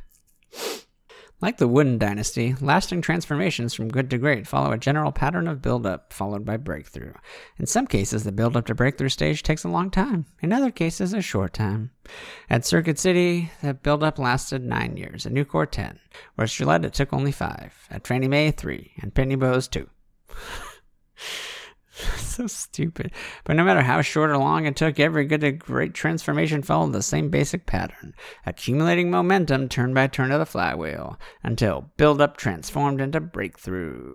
[1.41, 5.62] Like the Wooden dynasty, lasting transformations from good to great follow a general pattern of
[5.62, 7.13] build-up followed by breakthrough.
[7.60, 10.26] In some cases, the build-up to breakthrough stage takes a long time.
[10.41, 11.91] In other cases, a short time.
[12.50, 15.26] At Circuit City, the build-up lasted nine years.
[15.26, 16.00] At Nucor, ten.
[16.36, 17.74] Whereas Gillette, it took only five.
[17.91, 18.93] At Fannie Mae, three.
[19.02, 19.89] And Pitney Bowes, two.
[22.17, 23.12] so stupid.
[23.45, 26.93] But no matter how short or long it took, every good to great transformation followed
[26.93, 28.13] the same basic pattern,
[28.45, 34.13] accumulating momentum turn by turn of the flywheel, until build up transformed into breakthrough.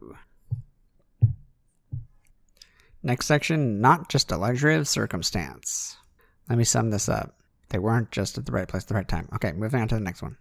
[3.02, 5.96] Next section, not just a luxury of circumstance.
[6.50, 7.34] Let me sum this up.
[7.70, 9.28] They weren't just at the right place at the right time.
[9.36, 10.36] Okay, moving on to the next one.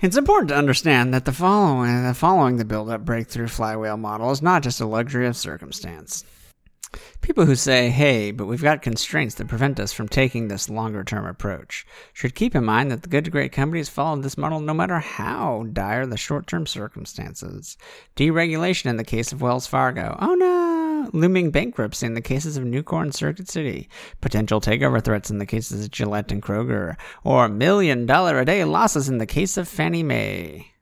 [0.00, 4.42] It's important to understand that the following, the following the build-up breakthrough flywheel model is
[4.42, 6.24] not just a luxury of circumstance.
[7.22, 11.04] People who say, hey, but we've got constraints that prevent us from taking this longer
[11.04, 14.60] term approach, should keep in mind that the good to great companies followed this model
[14.60, 17.78] no matter how dire the short term circumstances.
[18.16, 20.16] Deregulation in the case of Wells Fargo.
[20.20, 20.63] Oh no!
[21.12, 23.88] Looming bankruptcy in the cases of Nucor and Circuit City.
[24.20, 26.96] Potential takeover threats in the cases of Gillette and Kroger.
[27.22, 30.72] Or million dollar a day losses in the case of Fannie Mae.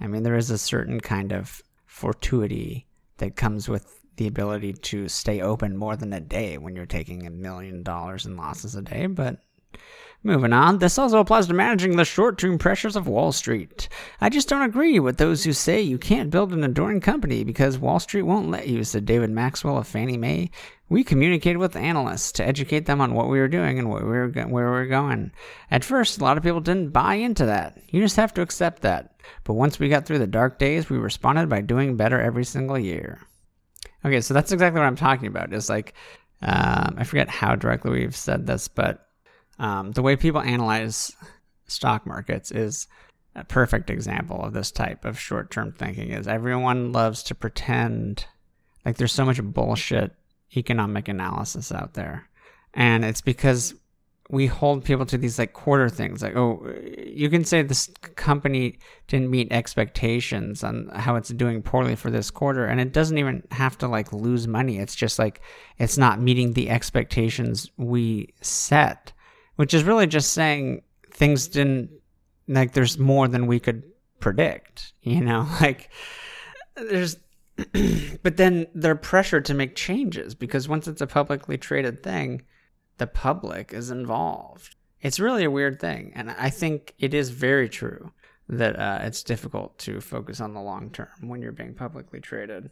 [0.00, 2.86] I mean, there is a certain kind of fortuity
[3.18, 7.26] that comes with the ability to stay open more than a day when you're taking
[7.26, 9.38] a million dollars in losses a day, but
[10.26, 13.90] Moving on, this also applies to managing the short term pressures of Wall Street.
[14.22, 17.78] I just don't agree with those who say you can't build an enduring company because
[17.78, 20.50] Wall Street won't let you, said David Maxwell of Fannie Mae.
[20.88, 24.30] We communicated with analysts to educate them on what we were doing and we were
[24.30, 25.30] where we were going.
[25.70, 27.78] At first, a lot of people didn't buy into that.
[27.88, 29.20] You just have to accept that.
[29.44, 32.78] But once we got through the dark days, we responded by doing better every single
[32.78, 33.20] year.
[34.06, 35.52] Okay, so that's exactly what I'm talking about.
[35.52, 35.92] Is like,
[36.40, 39.03] um, I forget how directly we've said this, but
[39.58, 41.12] um, the way people analyze
[41.66, 42.86] stock markets is
[43.34, 46.10] a perfect example of this type of short-term thinking.
[46.10, 48.26] Is everyone loves to pretend
[48.84, 50.12] like there's so much bullshit
[50.56, 52.28] economic analysis out there,
[52.74, 53.74] and it's because
[54.30, 56.66] we hold people to these like quarter things like oh
[56.98, 62.30] you can say this company didn't meet expectations on how it's doing poorly for this
[62.30, 65.40] quarter and it doesn't even have to like lose money it's just like
[65.78, 69.12] it's not meeting the expectations we set
[69.56, 71.90] which is really just saying things didn't
[72.48, 73.82] like there's more than we could
[74.20, 75.90] predict you know like
[76.76, 77.16] there's
[78.22, 82.42] but then they're pressured to make changes because once it's a publicly traded thing
[82.98, 84.76] the public is involved.
[85.00, 86.12] It's really a weird thing.
[86.14, 88.12] And I think it is very true
[88.48, 92.70] that uh, it's difficult to focus on the long term when you're being publicly traded.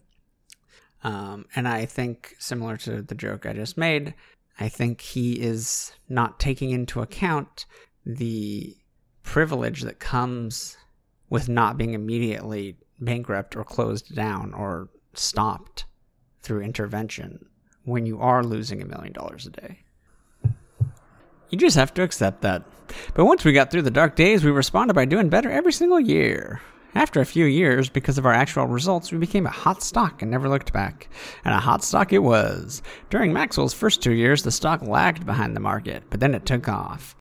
[1.04, 4.14] Um, and I think, similar to the joke I just made,
[4.60, 7.66] I think he is not taking into account
[8.04, 8.76] the
[9.22, 10.76] privilege that comes
[11.30, 15.86] with not being immediately bankrupt or closed down or stopped
[16.42, 17.46] through intervention
[17.84, 19.78] when you are losing a million dollars a day.
[21.50, 22.64] You just have to accept that.
[23.14, 26.00] But once we got through the dark days, we responded by doing better every single
[26.00, 26.60] year.
[26.94, 30.30] After a few years, because of our actual results, we became a hot stock and
[30.30, 31.08] never looked back.
[31.44, 32.82] And a hot stock it was.
[33.08, 36.68] During Maxwell's first two years, the stock lagged behind the market, but then it took
[36.68, 37.16] off.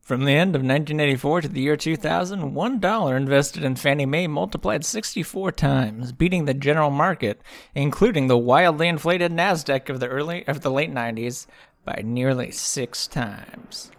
[0.00, 4.84] From the end of 1984 to the year 2000, $1 invested in Fannie Mae multiplied
[4.84, 7.40] 64 times, beating the general market,
[7.76, 11.46] including the wildly inflated Nasdaq of the early of the late 90s,
[11.84, 13.92] by nearly 6 times.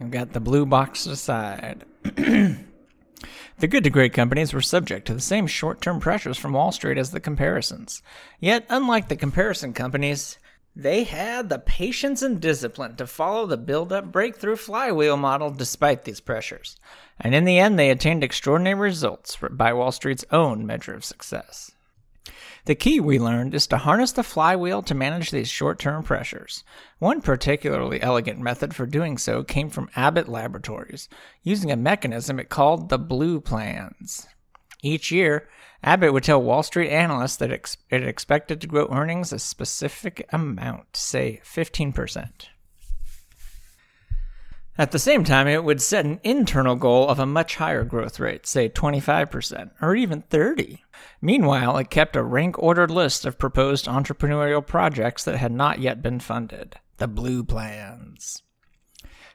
[0.00, 1.84] I've got the blue box aside.
[2.02, 6.72] the good to great companies were subject to the same short term pressures from Wall
[6.72, 8.02] Street as the comparisons.
[8.38, 10.38] Yet, unlike the comparison companies,
[10.74, 16.04] they had the patience and discipline to follow the build up breakthrough flywheel model despite
[16.04, 16.76] these pressures.
[17.20, 21.72] And in the end, they attained extraordinary results by Wall Street's own measure of success.
[22.66, 26.62] The key, we learned, is to harness the flywheel to manage these short term pressures.
[26.98, 31.08] One particularly elegant method for doing so came from Abbott Laboratories,
[31.42, 34.26] using a mechanism it called the Blue Plans.
[34.82, 35.48] Each year,
[35.82, 40.96] Abbott would tell Wall Street analysts that it expected to grow earnings a specific amount,
[40.96, 42.46] say 15%.
[44.80, 48.18] At the same time, it would set an internal goal of a much higher growth
[48.18, 50.82] rate, say 25% or even 30.
[51.20, 56.00] Meanwhile, it kept a rank ordered list of proposed entrepreneurial projects that had not yet
[56.00, 58.42] been funded, the blue plans.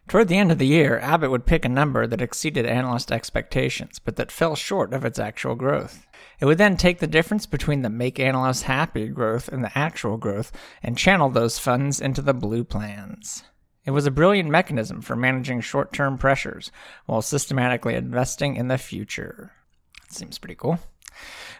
[0.07, 3.99] Toward the end of the year, Abbott would pick a number that exceeded analyst expectations,
[3.99, 6.07] but that fell short of its actual growth.
[6.39, 10.17] It would then take the difference between the make analysts happy growth and the actual
[10.17, 13.43] growth and channel those funds into the blue plans.
[13.85, 16.71] It was a brilliant mechanism for managing short term pressures
[17.05, 19.51] while systematically investing in the future.
[20.01, 20.79] That seems pretty cool.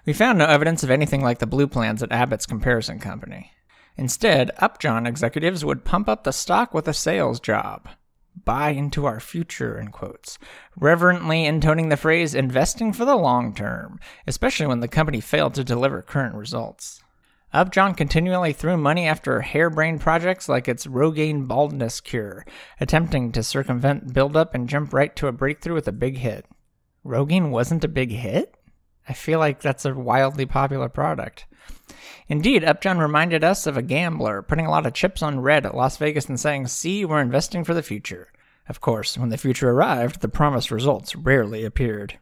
[0.05, 3.51] We found no evidence of anything like the blue plans at Abbott's comparison company.
[3.97, 7.87] Instead, Upjohn executives would pump up the stock with a sales job.
[8.43, 10.37] Buy into our future, in quotes,
[10.75, 15.63] reverently intoning the phrase investing for the long term, especially when the company failed to
[15.63, 17.01] deliver current results.
[17.55, 22.45] Upjohn continually threw money after harebrained projects like its Rogaine baldness cure,
[22.81, 26.45] attempting to circumvent buildup and jump right to a breakthrough with a big hit.
[27.05, 28.57] Rogaine wasn't a big hit?
[29.07, 31.45] I feel like that's a wildly popular product.
[32.27, 35.77] Indeed, Upjohn reminded us of a gambler putting a lot of chips on red at
[35.77, 38.33] Las Vegas and saying, See, we're investing for the future.
[38.67, 42.19] Of course, when the future arrived, the promised results rarely appeared.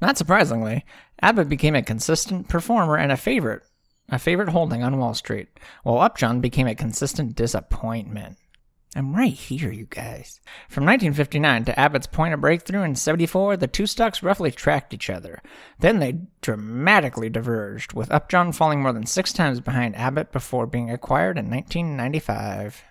[0.00, 0.84] Not surprisingly,
[1.20, 3.62] Abbott became a consistent performer and a favorite
[4.08, 5.48] a favorite holding on Wall Street,
[5.82, 8.36] while Upjohn became a consistent disappointment.
[8.94, 10.40] I'm right here, you guys.
[10.68, 15.08] From 1959 to Abbott's point of breakthrough in 74, the two stocks roughly tracked each
[15.08, 15.40] other.
[15.78, 20.90] Then they dramatically diverged, with Upjohn falling more than six times behind Abbott before being
[20.90, 22.84] acquired in 1995.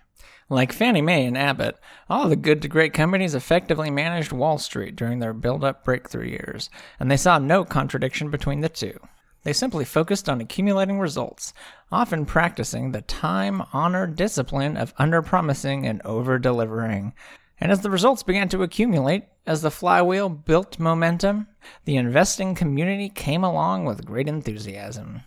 [0.49, 1.77] Like Fannie Mae and Abbott,
[2.09, 6.27] all the good to great companies effectively managed Wall Street during their build up breakthrough
[6.27, 8.99] years, and they saw no contradiction between the two.
[9.43, 11.53] They simply focused on accumulating results,
[11.91, 17.13] often practicing the time honored discipline of under-promising and over delivering.
[17.59, 21.47] And as the results began to accumulate, as the flywheel built momentum,
[21.85, 25.21] the investing community came along with great enthusiasm.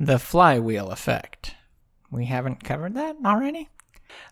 [0.00, 1.54] The flywheel effect.
[2.10, 3.68] We haven't covered that already?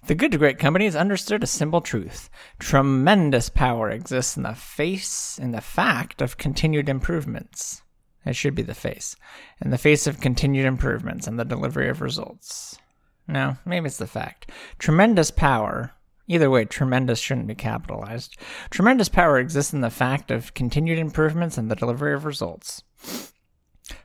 [0.06, 2.28] The good to great companies understood a simple truth.
[2.58, 7.82] Tremendous power exists in the face in the fact of continued improvements.
[8.24, 9.16] It should be the face.
[9.60, 12.78] In the face of continued improvements and the delivery of results.
[13.26, 14.50] No, maybe it's the fact.
[14.78, 15.92] Tremendous power.
[16.26, 18.36] Either way, tremendous shouldn't be capitalized.
[18.70, 22.82] Tremendous power exists in the fact of continued improvements and the delivery of results.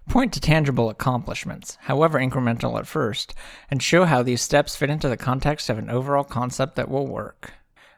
[0.10, 3.34] Point to tangible accomplishments, however incremental at first,
[3.70, 7.08] and show how these steps fit into the context of an overall concept that will
[7.08, 7.54] work.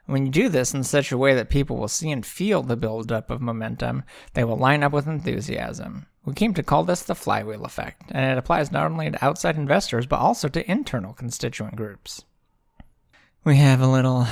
[0.08, 2.78] When you do this in such a way that people will see and feel the
[2.78, 4.04] buildup of momentum,
[4.34, 6.06] they will line up with enthusiasm.
[6.24, 9.58] We came to call this the flywheel effect, and it applies not only to outside
[9.58, 12.24] investors but also to internal constituent groups.
[13.44, 14.28] We have a little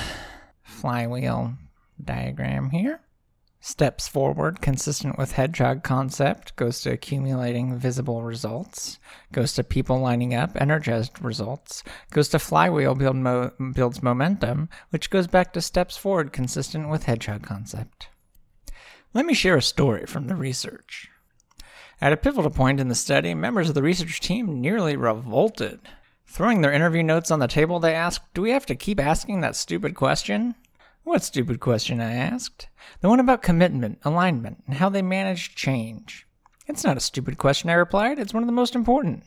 [0.62, 1.54] flywheel
[2.02, 3.00] diagram here.
[3.66, 9.00] Steps forward, consistent with hedgehog concept, goes to accumulating visible results,
[9.32, 15.10] goes to people lining up, energized results, goes to flywheel build mo- builds momentum, which
[15.10, 18.08] goes back to steps forward, consistent with hedgehog concept.
[19.12, 21.08] Let me share a story from the research.
[22.00, 25.80] At a pivotal point in the study, members of the research team nearly revolted.
[26.24, 29.40] Throwing their interview notes on the table, they asked, Do we have to keep asking
[29.40, 30.54] that stupid question?
[31.06, 32.00] What stupid question?
[32.00, 32.66] I asked.
[33.00, 36.26] The one about commitment, alignment, and how they manage change.
[36.66, 38.18] It's not a stupid question, I replied.
[38.18, 39.22] It's one of the most important.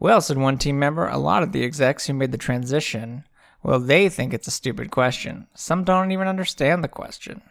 [0.00, 3.22] Well, said one team member, a lot of the execs who made the transition,
[3.62, 5.46] well, they think it's a stupid question.
[5.54, 7.42] Some don't even understand the question.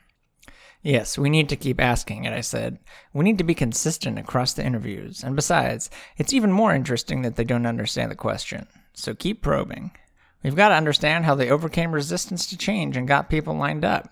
[0.83, 2.79] Yes, we need to keep asking it, I said.
[3.13, 5.23] We need to be consistent across the interviews.
[5.23, 8.67] And besides, it's even more interesting that they don't understand the question.
[8.91, 9.91] So keep probing.
[10.43, 14.09] We've got to understand how they overcame resistance to change and got people lined up.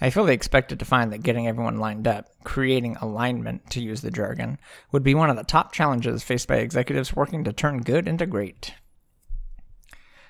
[0.00, 4.10] I fully expected to find that getting everyone lined up, creating alignment, to use the
[4.10, 4.58] jargon,
[4.92, 8.26] would be one of the top challenges faced by executives working to turn good into
[8.26, 8.74] great.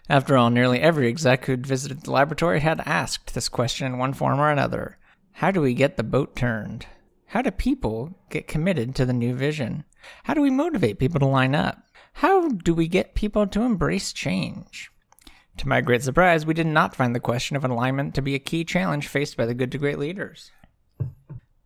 [0.09, 4.12] After all, nearly every exec who'd visited the laboratory had asked this question in one
[4.12, 4.98] form or another
[5.32, 6.86] How do we get the boat turned?
[7.26, 9.84] How do people get committed to the new vision?
[10.24, 11.82] How do we motivate people to line up?
[12.14, 14.92] How do we get people to embrace change?
[15.59, 18.38] To my great surprise, we did not find the question of alignment to be a
[18.38, 20.50] key challenge faced by the good to great leaders.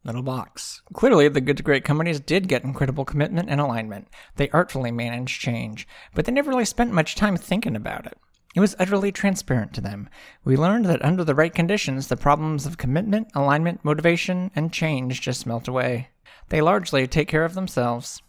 [0.05, 0.81] Little box.
[0.95, 4.09] Clearly, the good to great companies did get incredible commitment and alignment.
[4.37, 8.17] They artfully managed change, but they never really spent much time thinking about it.
[8.55, 10.09] It was utterly transparent to them.
[10.45, 15.21] We learned that under the right conditions, the problems of commitment, alignment, motivation, and change
[15.21, 16.09] just melt away.
[16.49, 18.23] They largely take care of themselves.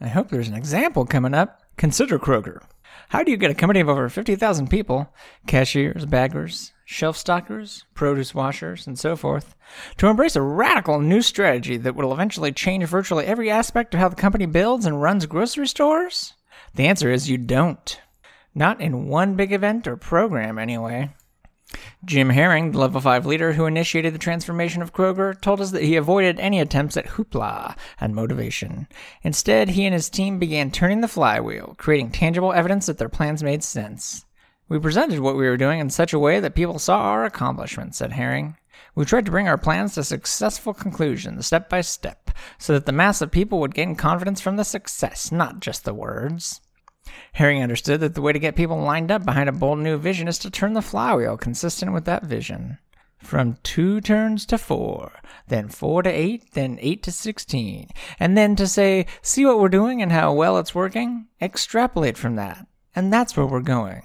[0.00, 1.62] I hope there's an example coming up.
[1.76, 2.62] Consider Kroger.
[3.10, 5.12] How do you get a company of over 50,000 people,
[5.46, 9.54] cashiers, baggers, shelf stockers, produce washers, and so forth,
[9.96, 14.08] to embrace a radical new strategy that will eventually change virtually every aspect of how
[14.08, 16.34] the company builds and runs grocery stores?
[16.74, 18.00] The answer is you don't.
[18.54, 21.10] Not in one big event or program, anyway.
[22.04, 25.82] Jim Herring, the level 5 leader who initiated the transformation of Kroger, told us that
[25.82, 28.86] he avoided any attempts at hoopla and motivation.
[29.22, 33.42] Instead, he and his team began turning the flywheel, creating tangible evidence that their plans
[33.42, 34.24] made sense.
[34.68, 37.98] We presented what we were doing in such a way that people saw our accomplishments,
[37.98, 38.56] said Herring.
[38.94, 42.92] We tried to bring our plans to successful conclusion, step by step, so that the
[42.92, 46.60] mass of people would gain confidence from the success, not just the words.
[47.32, 50.28] Herring understood that the way to get people lined up behind a bold new vision
[50.28, 52.78] is to turn the flywheel consistent with that vision.
[53.18, 55.12] From two turns to four,
[55.48, 57.88] then four to eight, then eight to sixteen,
[58.20, 61.26] and then to say, see what we're doing and how well it's working?
[61.40, 62.66] Extrapolate from that.
[62.94, 64.02] And that's where we're going.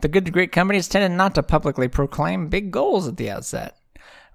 [0.00, 3.76] The good to great companies tended not to publicly proclaim big goals at the outset.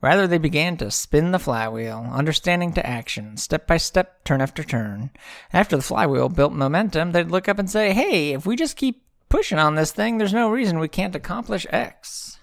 [0.02, 4.64] Rather, they began to spin the flywheel, understanding to action, step by step, turn after
[4.64, 5.10] turn.
[5.52, 9.04] After the flywheel built momentum, they'd look up and say, hey, if we just keep
[9.28, 12.40] pushing on this thing, there's no reason we can't accomplish X.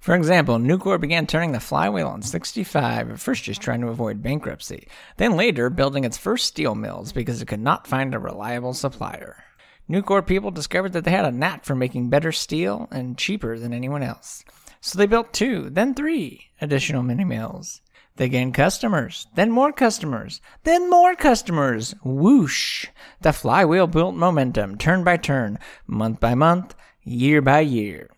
[0.00, 4.20] For example, Nucor began turning the flywheel in 65, at first just trying to avoid
[4.20, 4.88] bankruptcy,
[5.18, 9.44] then later building its first steel mills because it could not find a reliable supplier.
[9.88, 13.72] Nucor people discovered that they had a knack for making better steel and cheaper than
[13.72, 14.44] anyone else.
[14.80, 17.82] So they built two, then three additional mini mills.
[18.16, 21.94] They gained customers, then more customers, then more customers.
[22.04, 22.86] Whoosh!
[23.22, 28.10] The flywheel built momentum, turn by turn, month by month, year by year.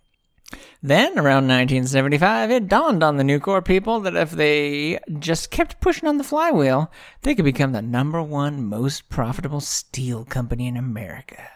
[0.83, 6.09] Then, around 1975, it dawned on the Nucor people that if they just kept pushing
[6.09, 6.93] on the flywheel,
[7.23, 11.49] they could become the number one most profitable steel company in America.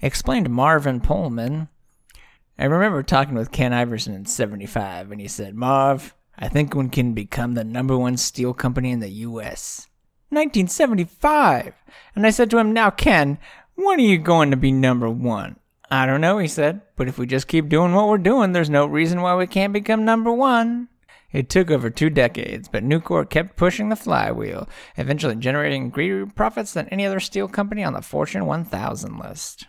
[0.00, 1.68] Explained Marvin Pullman.
[2.58, 6.88] I remember talking with Ken Iverson in 75, and he said, Marv, I think we
[6.88, 9.88] can become the number one steel company in the U.S.
[10.30, 11.74] 1975!
[12.14, 13.38] And I said to him, Now, Ken,
[13.74, 15.56] when are you going to be number one?
[15.90, 18.70] I don't know, he said, but if we just keep doing what we're doing, there's
[18.70, 20.88] no reason why we can't become number one.
[21.32, 26.72] It took over two decades, but Nucor kept pushing the flywheel, eventually generating greater profits
[26.72, 29.66] than any other steel company on the Fortune 1000 list.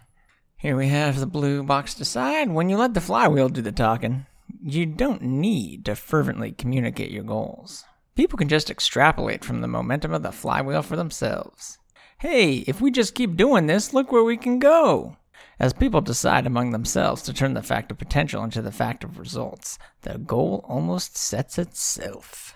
[0.56, 4.26] Here we have the blue box decide when you let the flywheel do the talking,
[4.64, 7.86] you don't need to fervently communicate your goals.
[8.16, 11.78] People can just extrapolate from the momentum of the flywheel for themselves.
[12.20, 15.18] Hey, if we just keep doing this, look where we can go.
[15.60, 19.18] As people decide among themselves to turn the fact of potential into the fact of
[19.18, 22.56] results, the goal almost sets itself.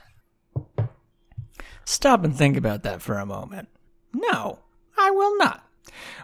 [1.84, 3.70] Stop and think about that for a moment.
[4.14, 4.60] No,
[4.98, 5.64] I will not.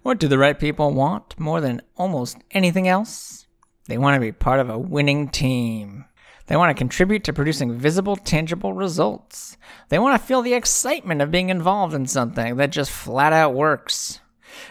[0.04, 3.48] What do the right people want more than almost anything else?
[3.88, 6.06] They want to be part of a winning team.
[6.46, 9.58] They want to contribute to producing visible, tangible results.
[9.90, 13.54] They want to feel the excitement of being involved in something that just flat out
[13.54, 14.20] works.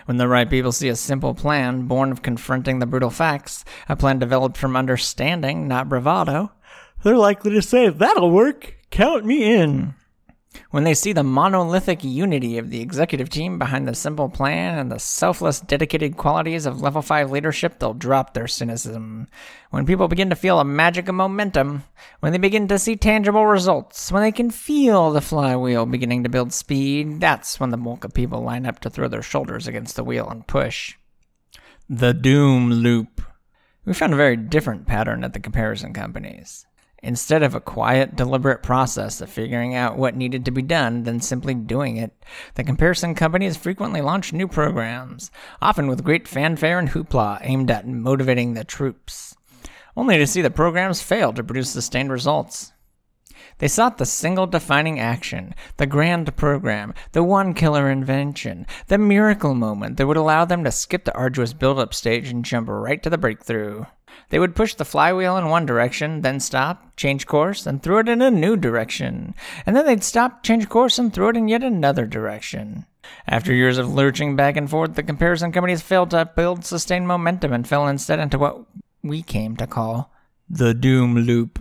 [0.06, 3.96] When the right people see a simple plan born of confronting the brutal facts, a
[3.96, 6.52] plan developed from understanding, not bravado,
[7.02, 8.76] they're likely to say, That'll work.
[8.90, 9.94] Count me in.
[10.70, 14.90] When they see the monolithic unity of the executive team behind the simple plan and
[14.90, 19.28] the selfless, dedicated qualities of level 5 leadership, they'll drop their cynicism.
[19.70, 21.84] When people begin to feel a magic of momentum,
[22.20, 26.28] when they begin to see tangible results, when they can feel the flywheel beginning to
[26.28, 29.96] build speed, that's when the bulk of people line up to throw their shoulders against
[29.96, 30.96] the wheel and push.
[31.88, 33.22] The doom loop.
[33.84, 36.66] We found a very different pattern at the comparison companies.
[37.02, 41.20] Instead of a quiet, deliberate process of figuring out what needed to be done, then
[41.20, 42.12] simply doing it,
[42.54, 45.30] the comparison companies frequently launch new programs,
[45.60, 49.36] often with great fanfare and hoopla aimed at motivating the troops,
[49.96, 52.72] only to see the programs fail to produce sustained results.
[53.58, 59.54] They sought the single defining action, the grand program, the one killer invention, the miracle
[59.54, 63.02] moment that would allow them to skip the arduous build up stage and jump right
[63.02, 63.86] to the breakthrough.
[64.28, 68.08] They would push the flywheel in one direction, then stop, change course, and throw it
[68.08, 69.34] in a new direction.
[69.64, 72.86] And then they'd stop, change course, and throw it in yet another direction.
[73.28, 77.52] After years of lurching back and forth, the comparison companies failed to build sustained momentum
[77.52, 78.64] and fell instead into what
[79.02, 80.12] we came to call
[80.48, 81.60] the doom loop.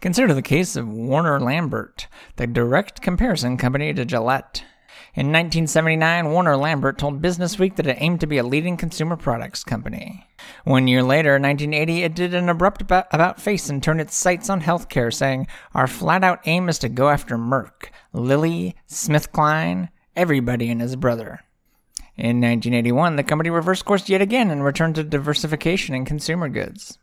[0.00, 4.64] Consider the case of Warner Lambert, the direct comparison company to Gillette.
[5.12, 9.16] In 1979, Warner Lambert told Business Week that it aimed to be a leading consumer
[9.16, 10.26] products company.
[10.64, 14.60] One year later, 1980, it did an abrupt about face and turned its sights on
[14.60, 20.80] healthcare, saying, Our flat out aim is to go after Merck, Lilly, SmithKline, everybody and
[20.80, 21.40] his brother.
[22.16, 26.98] In 1981, the company reversed course yet again and returned to diversification in consumer goods.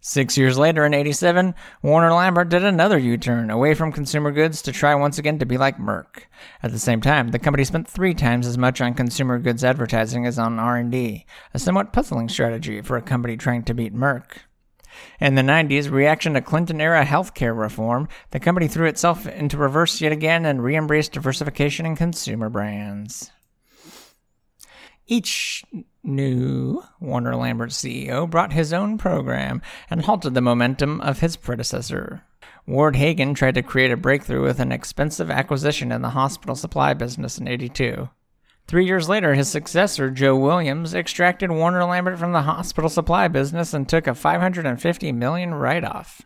[0.00, 4.72] Six years later, in 87, Warner Lambert did another U-turn away from consumer goods to
[4.72, 6.24] try once again to be like Merck.
[6.62, 10.24] At the same time, the company spent three times as much on consumer goods advertising
[10.24, 14.38] as on R&D, a somewhat puzzling strategy for a company trying to beat Merck.
[15.20, 20.12] In the 90s, reaction to Clinton-era healthcare reform, the company threw itself into reverse yet
[20.12, 23.30] again and re-embraced diversification in consumer brands.
[25.10, 25.64] Each
[26.02, 32.24] new Warner Lambert CEO brought his own program and halted the momentum of his predecessor.
[32.66, 36.92] Ward Hagan tried to create a breakthrough with an expensive acquisition in the hospital supply
[36.92, 38.10] business in 82.
[38.66, 43.72] Three years later, his successor, Joe Williams, extracted Warner Lambert from the hospital supply business
[43.72, 46.20] and took a 550 million write-off.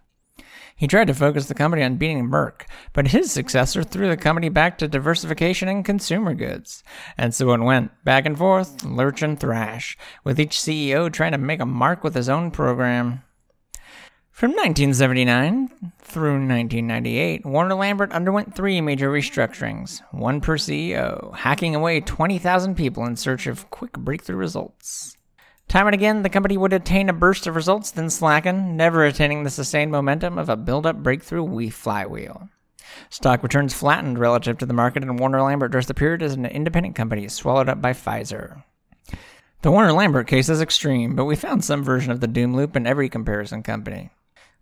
[0.82, 2.62] He tried to focus the company on beating Merck,
[2.92, 6.82] but his successor threw the company back to diversification in consumer goods.
[7.16, 11.38] And so it went back and forth, lurch and thrash, with each CEO trying to
[11.38, 13.22] make a mark with his own program.
[14.32, 15.68] From 1979
[16.00, 23.06] through 1998, Warner Lambert underwent three major restructurings, one per CEO, hacking away 20,000 people
[23.06, 25.16] in search of quick breakthrough results.
[25.72, 29.42] Time and again, the company would attain a burst of results, then slacken, never attaining
[29.42, 32.50] the sustained momentum of a build up breakthrough flywheel.
[33.08, 36.44] Stock returns flattened relative to the market, and Warner Lambert during the period as an
[36.44, 38.64] independent company swallowed up by Pfizer.
[39.62, 42.76] The Warner Lambert case is extreme, but we found some version of the doom loop
[42.76, 44.10] in every comparison company.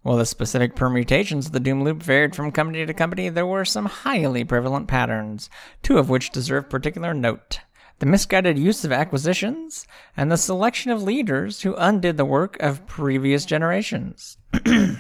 [0.03, 3.65] While the specific permutations of the doom loop varied from company to company, there were
[3.65, 5.51] some highly prevalent patterns,
[5.83, 7.59] two of which deserve particular note
[8.01, 9.87] the misguided use of acquisitions,
[10.17, 14.39] and the selection of leaders who undid the work of previous generations.
[14.53, 14.99] the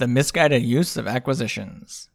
[0.00, 2.08] misguided use of acquisitions.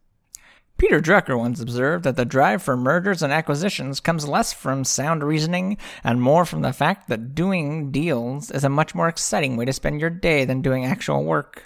[0.77, 5.23] Peter Drucker once observed that the drive for mergers and acquisitions comes less from sound
[5.23, 9.63] reasoning and more from the fact that doing deals is a much more exciting way
[9.63, 11.63] to spend your day than doing actual work.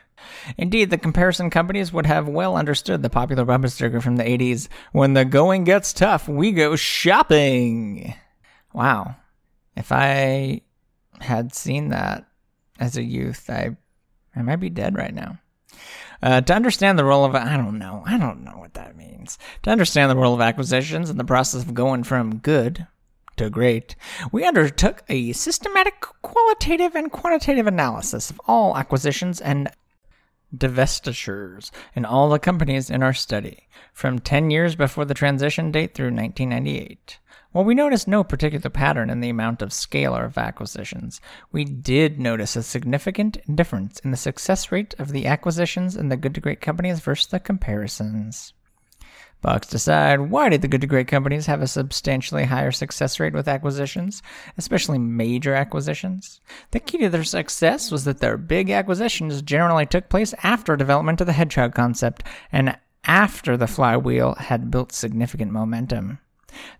[0.57, 4.67] Indeed, the comparison companies would have well understood the popular bumper sticker from the 80s
[4.91, 8.15] when the going gets tough, we go shopping.
[8.73, 9.15] Wow.
[9.75, 10.61] If I
[11.19, 12.25] had seen that
[12.79, 13.75] as a youth, I,
[14.35, 15.39] I might be dead right now.
[16.21, 19.37] Uh, to understand the role of, I don't know, I don't know what that means.
[19.63, 22.87] To understand the role of acquisitions and the process of going from good
[23.37, 23.95] to great,
[24.31, 29.71] we undertook a systematic qualitative and quantitative analysis of all acquisitions and
[30.55, 35.93] divestitures in all the companies in our study, from 10 years before the transition date
[35.93, 37.19] through 1998.
[37.51, 41.19] While we noticed no particular pattern in the amount of scale of acquisitions,
[41.51, 46.17] we did notice a significant difference in the success rate of the acquisitions in the
[46.17, 48.53] good to great companies versus the comparisons.
[49.41, 53.33] Box decide why did the good to great companies have a substantially higher success rate
[53.33, 54.21] with acquisitions,
[54.57, 56.41] especially major acquisitions?
[56.71, 61.21] The key to their success was that their big acquisitions generally took place after development
[61.21, 66.19] of the hedgehog concept and after the flywheel had built significant momentum.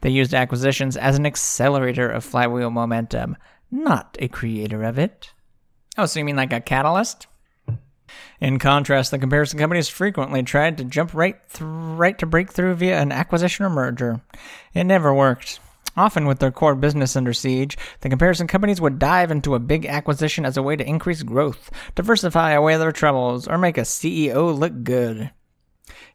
[0.02, 3.38] They used acquisitions as an accelerator of flywheel momentum,
[3.72, 5.32] not a creator of it.
[5.98, 7.28] Oh, so you mean like a catalyst?
[8.40, 13.00] In contrast, the comparison companies frequently tried to jump right, th- right to breakthrough via
[13.00, 14.22] an acquisition or merger.
[14.74, 15.60] It never worked.
[15.98, 19.86] Often, with their core business under siege, the comparison companies would dive into a big
[19.86, 24.58] acquisition as a way to increase growth, diversify away their troubles, or make a CEO
[24.58, 25.32] look good.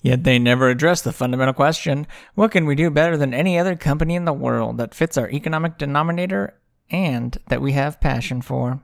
[0.01, 3.77] Yet they never address the fundamental question what can we do better than any other
[3.77, 6.55] company in the world that fits our economic denominator
[6.91, 8.81] and that we have passion for?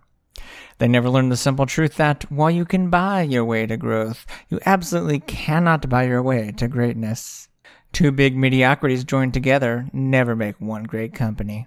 [0.78, 4.26] They never learn the simple truth that while you can buy your way to growth,
[4.48, 7.48] you absolutely cannot buy your way to greatness.
[7.92, 11.66] Two big mediocrities joined together never make one great company.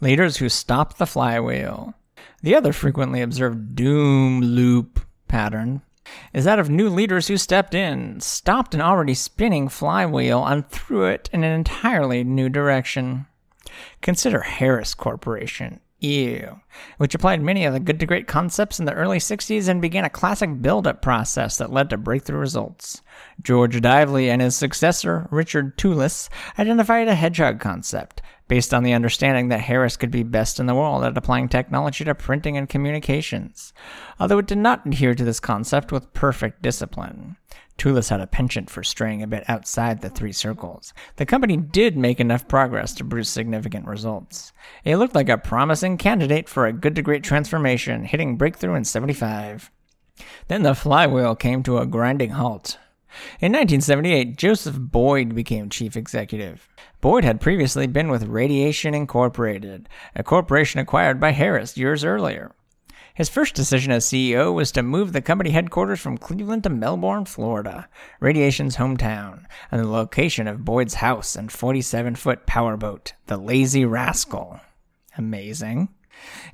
[0.00, 1.94] Leaders who stop the flywheel.
[2.42, 5.82] The other frequently observed doom loop pattern
[6.32, 11.06] is that of new leaders who stepped in, stopped an already spinning flywheel, and threw
[11.06, 13.26] it in an entirely new direction.
[14.02, 16.60] Consider Harris Corporation, Ew,
[16.98, 20.04] which applied many of the good to great concepts in the early 60s and began
[20.04, 23.00] a classic build up process that led to breakthrough results.
[23.42, 26.28] George Dively and his successor, Richard Tullis,
[26.58, 30.74] identified a hedgehog concept, based on the understanding that Harris could be best in the
[30.74, 33.72] world at applying technology to printing and communications,
[34.20, 37.36] although it did not adhere to this concept with perfect discipline.
[37.76, 40.94] Tullis had a penchant for straying a bit outside the three circles.
[41.16, 44.52] The company did make enough progress to produce significant results.
[44.84, 48.84] It looked like a promising candidate for a good to great transformation, hitting breakthrough in
[48.84, 49.70] 75.
[50.48, 52.78] Then the flywheel came to a grinding halt.
[53.40, 56.68] In 1978, Joseph Boyd became chief executive.
[57.00, 62.52] Boyd had previously been with Radiation Incorporated, a corporation acquired by Harris years earlier.
[63.14, 67.24] His first decision as CEO was to move the company headquarters from Cleveland to Melbourne,
[67.24, 67.88] Florida,
[68.18, 74.58] Radiation's hometown, and the location of Boyd's house and 47 foot powerboat, the Lazy Rascal.
[75.16, 75.90] Amazing.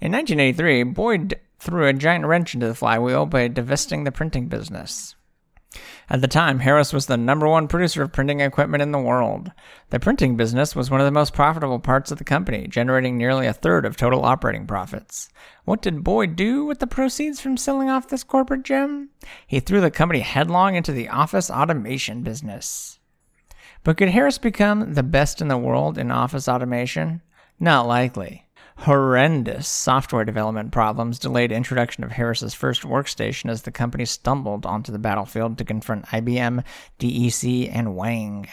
[0.02, 5.14] In 1983, Boyd threw a giant wrench into the flywheel by divesting the printing business.
[6.12, 9.52] At the time, Harris was the number one producer of printing equipment in the world.
[9.90, 13.46] The printing business was one of the most profitable parts of the company, generating nearly
[13.46, 15.28] a third of total operating profits.
[15.64, 19.10] What did Boyd do with the proceeds from selling off this corporate gem?
[19.46, 22.98] He threw the company headlong into the office automation business.
[23.84, 27.22] But could Harris become the best in the world in office automation?
[27.60, 28.46] Not likely.
[28.84, 34.90] Horrendous software development problems delayed introduction of Harris's first workstation as the company stumbled onto
[34.90, 36.64] the battlefield to confront IBM,
[36.98, 38.48] DEC, and Wang.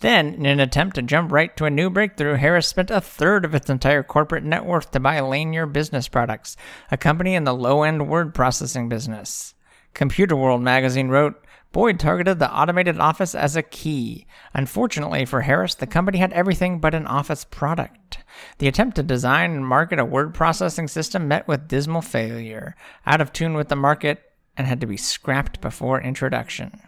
[0.00, 3.44] Then, in an attempt to jump right to a new breakthrough, Harris spent a third
[3.44, 6.56] of its entire corporate net worth to buy Lanier Business Products,
[6.90, 9.54] a company in the low end word processing business.
[9.92, 11.34] Computer World magazine wrote,
[11.72, 14.26] Boyd targeted the automated office as a key.
[14.52, 18.18] Unfortunately for Harris, the company had everything but an office product.
[18.58, 23.22] The attempt to design and market a word processing system met with dismal failure, out
[23.22, 24.22] of tune with the market,
[24.56, 26.78] and had to be scrapped before introduction.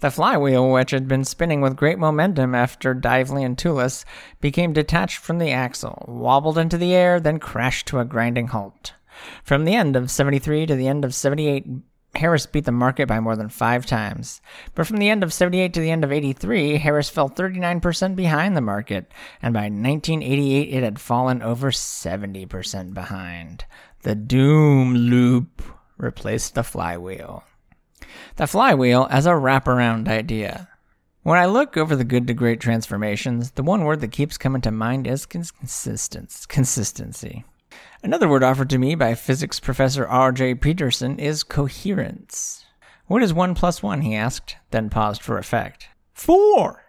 [0.00, 4.04] The flywheel, which had been spinning with great momentum after Dively and Tullis,
[4.40, 8.94] became detached from the axle, wobbled into the air, then crashed to a grinding halt.
[9.44, 11.66] From the end of 73 to the end of 78,
[12.14, 14.40] Harris beat the market by more than five times.
[14.74, 18.56] But from the end of 78 to the end of 83, Harris fell 39% behind
[18.56, 19.10] the market,
[19.40, 23.64] and by 1988 it had fallen over 70% behind.
[24.02, 25.62] The doom loop
[25.96, 27.44] replaced the flywheel.
[28.36, 30.68] The flywheel as a wraparound idea.
[31.22, 34.60] When I look over the good to great transformations, the one word that keeps coming
[34.62, 37.44] to mind is consistence, consistency.
[38.04, 40.56] Another word offered to me by physics professor R.J.
[40.56, 42.64] Peterson is coherence.
[43.06, 44.00] What is 1 plus 1?
[44.00, 45.88] he asked, then paused for effect.
[46.12, 46.82] Four!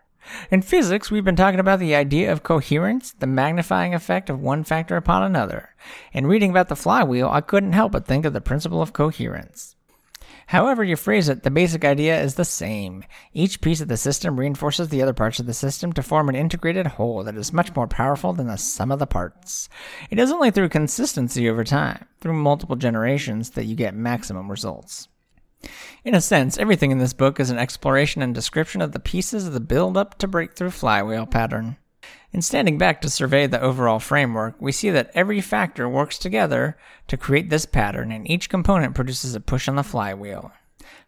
[0.49, 4.63] In physics, we've been talking about the idea of coherence, the magnifying effect of one
[4.63, 5.75] factor upon another.
[6.13, 9.75] In reading about the flywheel, I couldn't help but think of the principle of coherence.
[10.47, 13.03] However you phrase it, the basic idea is the same.
[13.33, 16.35] Each piece of the system reinforces the other parts of the system to form an
[16.35, 19.69] integrated whole that is much more powerful than the sum of the parts.
[20.09, 25.07] It is only through consistency over time, through multiple generations, that you get maximum results.
[26.03, 29.47] In a sense, everything in this book is an exploration and description of the pieces
[29.47, 31.77] of the build up to breakthrough flywheel pattern.
[32.33, 36.75] In standing back to survey the overall framework, we see that every factor works together
[37.07, 40.51] to create this pattern, and each component produces a push on the flywheel.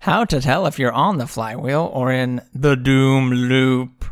[0.01, 4.05] How to tell if you're on the flywheel or in the doom loop.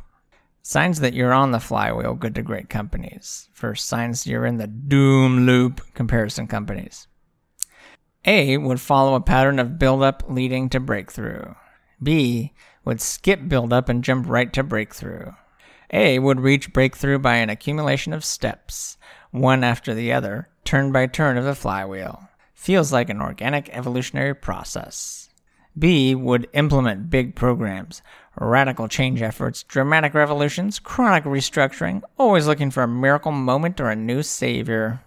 [0.64, 3.47] Signs that you're on the flywheel, good to great companies.
[3.53, 7.07] First, signs you're in the doom loop, comparison companies.
[8.26, 11.53] A would follow a pattern of buildup leading to breakthrough.
[12.01, 12.53] B
[12.86, 15.34] would skip buildup and jump right to breakthrough.
[15.95, 18.97] A would reach breakthrough by an accumulation of steps,
[19.29, 22.27] one after the other, turn by turn of the flywheel.
[22.55, 25.29] Feels like an organic evolutionary process.
[25.77, 28.01] B would implement big programs,
[28.35, 33.95] radical change efforts, dramatic revolutions, chronic restructuring, always looking for a miracle moment or a
[33.95, 35.03] new savior.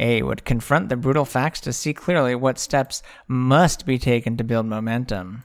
[0.00, 4.44] A would confront the brutal facts to see clearly what steps must be taken to
[4.44, 5.44] build momentum,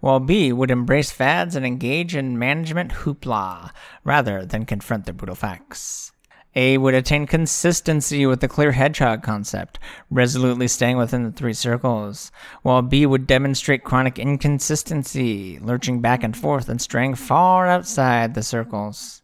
[0.00, 3.70] while B would embrace fads and engage in management hoopla
[4.04, 6.12] rather than confront the brutal facts.
[6.54, 9.78] A would attain consistency with the clear hedgehog concept,
[10.10, 16.36] resolutely staying within the three circles, while B would demonstrate chronic inconsistency, lurching back and
[16.36, 19.22] forth and straying far outside the circles.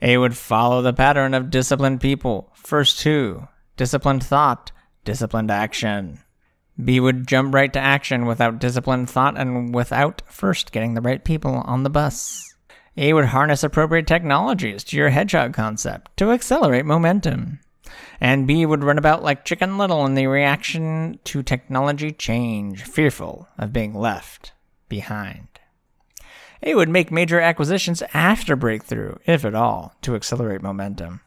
[0.00, 4.72] A would follow the pattern of disciplined people, first two, disciplined thought,
[5.04, 6.20] disciplined action.
[6.82, 11.24] B would jump right to action without disciplined thought and without first getting the right
[11.24, 12.54] people on the bus.
[12.96, 17.60] A would harness appropriate technologies to your hedgehog concept to accelerate momentum.
[18.20, 23.48] And B would run about like Chicken Little in the reaction to technology change, fearful
[23.58, 24.52] of being left
[24.88, 25.48] behind.
[26.62, 31.20] A would make major acquisitions after breakthrough, if at all, to accelerate momentum.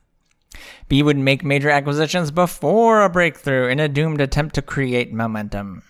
[0.87, 5.83] B would make major acquisitions before a breakthrough in a doomed attempt to create momentum.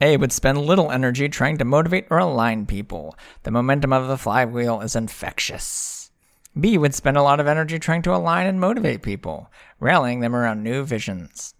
[0.00, 3.16] A would spend little energy trying to motivate or align people.
[3.44, 6.10] The momentum of the flywheel is infectious.
[6.58, 9.50] B would spend a lot of energy trying to align and motivate people,
[9.80, 11.54] rallying them around new visions.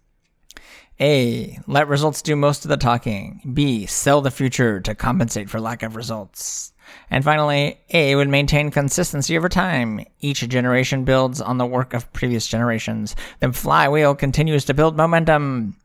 [0.99, 1.59] A.
[1.67, 3.51] Let results do most of the talking.
[3.53, 3.85] B.
[3.85, 6.71] Sell the future to compensate for lack of results.
[7.09, 10.05] And finally, A would maintain consistency over time.
[10.19, 13.15] Each generation builds on the work of previous generations.
[13.39, 15.75] The flywheel continues to build momentum.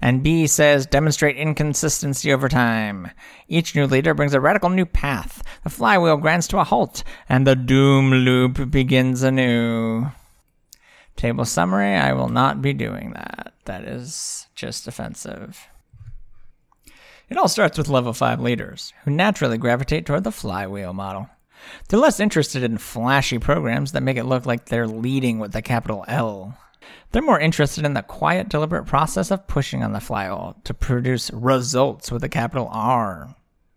[0.00, 3.10] And B says demonstrate inconsistency over time.
[3.46, 5.42] Each new leader brings a radical new path.
[5.62, 10.06] The flywheel grinds to a halt, and the doom loop begins anew.
[11.14, 13.52] Table summary I will not be doing that.
[13.66, 15.68] That is just offensive.
[17.28, 21.28] It all starts with level 5 leaders, who naturally gravitate toward the flywheel model.
[21.88, 25.62] They're less interested in flashy programs that make it look like they're leading with a
[25.62, 26.58] capital L.
[27.12, 31.30] They're more interested in the quiet, deliberate process of pushing on the flywheel to produce
[31.30, 33.34] results with a capital R.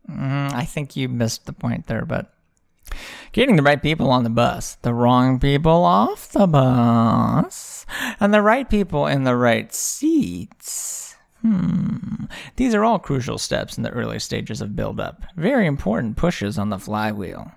[0.10, 2.34] Mm, I think you missed the point there, but
[3.32, 7.86] getting the right people on the bus, the wrong people off the bus,
[8.20, 11.05] and the right people in the right seats.
[11.42, 12.26] Hmm.
[12.56, 15.24] These are all crucial steps in the early stages of build-up.
[15.36, 17.52] Very important pushes on the flywheel.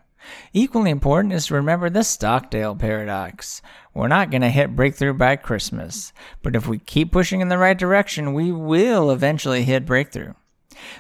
[0.53, 3.63] Equally important is to remember the Stockdale paradox.
[3.95, 6.13] We're not going to hit breakthrough by Christmas,
[6.43, 10.35] but if we keep pushing in the right direction, we will eventually hit breakthrough.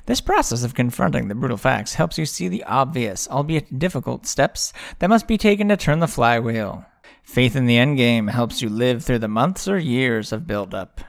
[0.07, 4.73] This process of confronting the brutal facts helps you see the obvious, albeit difficult, steps
[4.99, 6.85] that must be taken to turn the flywheel.
[7.23, 11.01] Faith in the endgame helps you live through the months or years of build-up.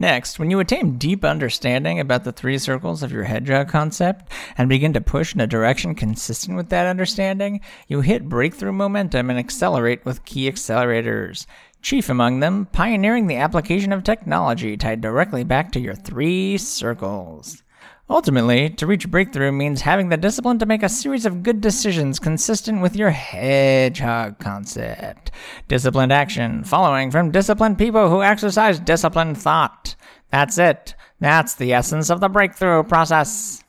[0.00, 4.66] Next, when you attain deep understanding about the three circles of your hedgehog concept and
[4.66, 9.38] begin to push in a direction consistent with that understanding, you hit breakthrough momentum and
[9.38, 11.44] accelerate with key accelerators.
[11.82, 17.62] Chief among them, pioneering the application of technology tied directly back to your three circles.
[18.10, 22.18] Ultimately, to reach breakthrough means having the discipline to make a series of good decisions
[22.18, 25.30] consistent with your hedgehog concept.
[25.68, 29.94] Disciplined action, following from disciplined people who exercise disciplined thought.
[30.32, 30.96] That's it.
[31.20, 33.62] That's the essence of the breakthrough process.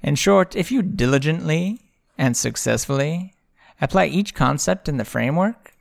[0.00, 1.82] In short, if you diligently
[2.16, 3.34] and successfully
[3.78, 5.74] apply each concept in the framework,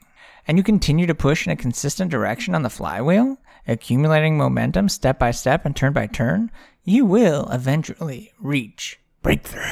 [0.46, 3.38] and you continue to push in a consistent direction on the flywheel,
[3.68, 6.52] accumulating momentum step by step and turn by turn,
[6.84, 9.64] you will eventually reach breakthrough.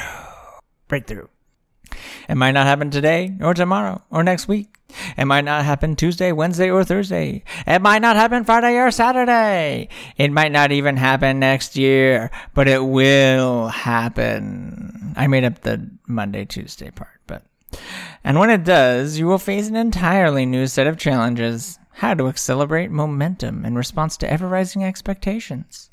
[0.88, 1.26] Breakthrough.
[2.28, 4.76] It might not happen today or tomorrow or next week.
[5.16, 7.44] It might not happen Tuesday, Wednesday, or Thursday.
[7.66, 9.88] It might not happen Friday or Saturday.
[10.16, 15.14] It might not even happen next year, but it will happen.
[15.16, 17.42] I made up the Monday, Tuesday part, but.
[18.24, 22.28] And when it does, you will face an entirely new set of challenges how to
[22.28, 25.90] accelerate momentum in response to ever rising expectations,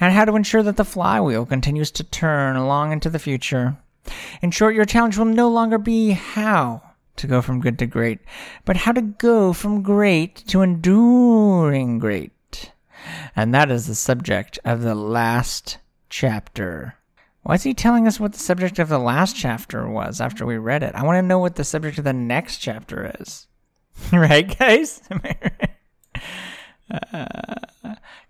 [0.00, 3.76] and how to ensure that the flywheel continues to turn along into the future.
[4.40, 6.80] In short, your challenge will no longer be how
[7.16, 8.20] to go from good to great,
[8.64, 12.72] but how to go from great to enduring great.
[13.36, 15.76] And that is the subject of the last
[16.08, 16.94] chapter
[17.42, 20.56] Why is he telling us what the subject of the last chapter was after we
[20.56, 20.94] read it?
[20.94, 23.46] I want to know what the subject of the next chapter is.
[24.12, 25.02] right, guys?
[26.90, 27.24] uh,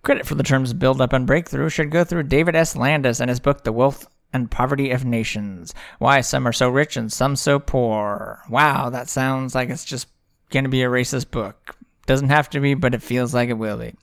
[0.02, 2.76] credit for the terms build up and breakthrough should go through David S.
[2.76, 6.96] Landes and his book, The Wealth and Poverty of Nations Why Some Are So Rich
[6.96, 8.42] and Some So Poor.
[8.48, 10.08] Wow, that sounds like it's just
[10.50, 11.76] going to be a racist book.
[12.06, 13.94] Doesn't have to be, but it feels like it will be.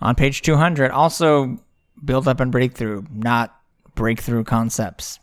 [0.00, 1.58] On page 200, also
[2.04, 3.56] build up and breakthrough, not
[3.94, 5.18] breakthrough concepts.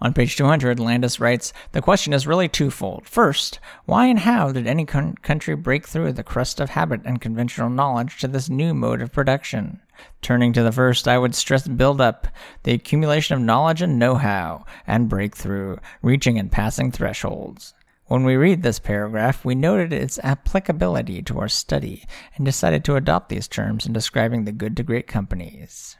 [0.00, 3.06] On page 200, Landes writes The question is really twofold.
[3.06, 7.20] First, why and how did any con- country break through the crust of habit and
[7.20, 9.80] conventional knowledge to this new mode of production?
[10.20, 12.26] Turning to the first, I would stress build up,
[12.64, 17.74] the accumulation of knowledge and know how, and breakthrough, reaching and passing thresholds.
[18.06, 22.04] When we read this paragraph, we noted its applicability to our study
[22.36, 25.96] and decided to adopt these terms in describing the good to great companies.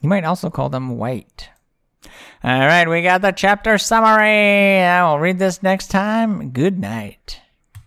[0.00, 1.50] You might also call them white.
[2.44, 4.80] All right, we got the chapter summary.
[4.80, 6.50] I will read this next time.
[6.50, 7.40] Good night.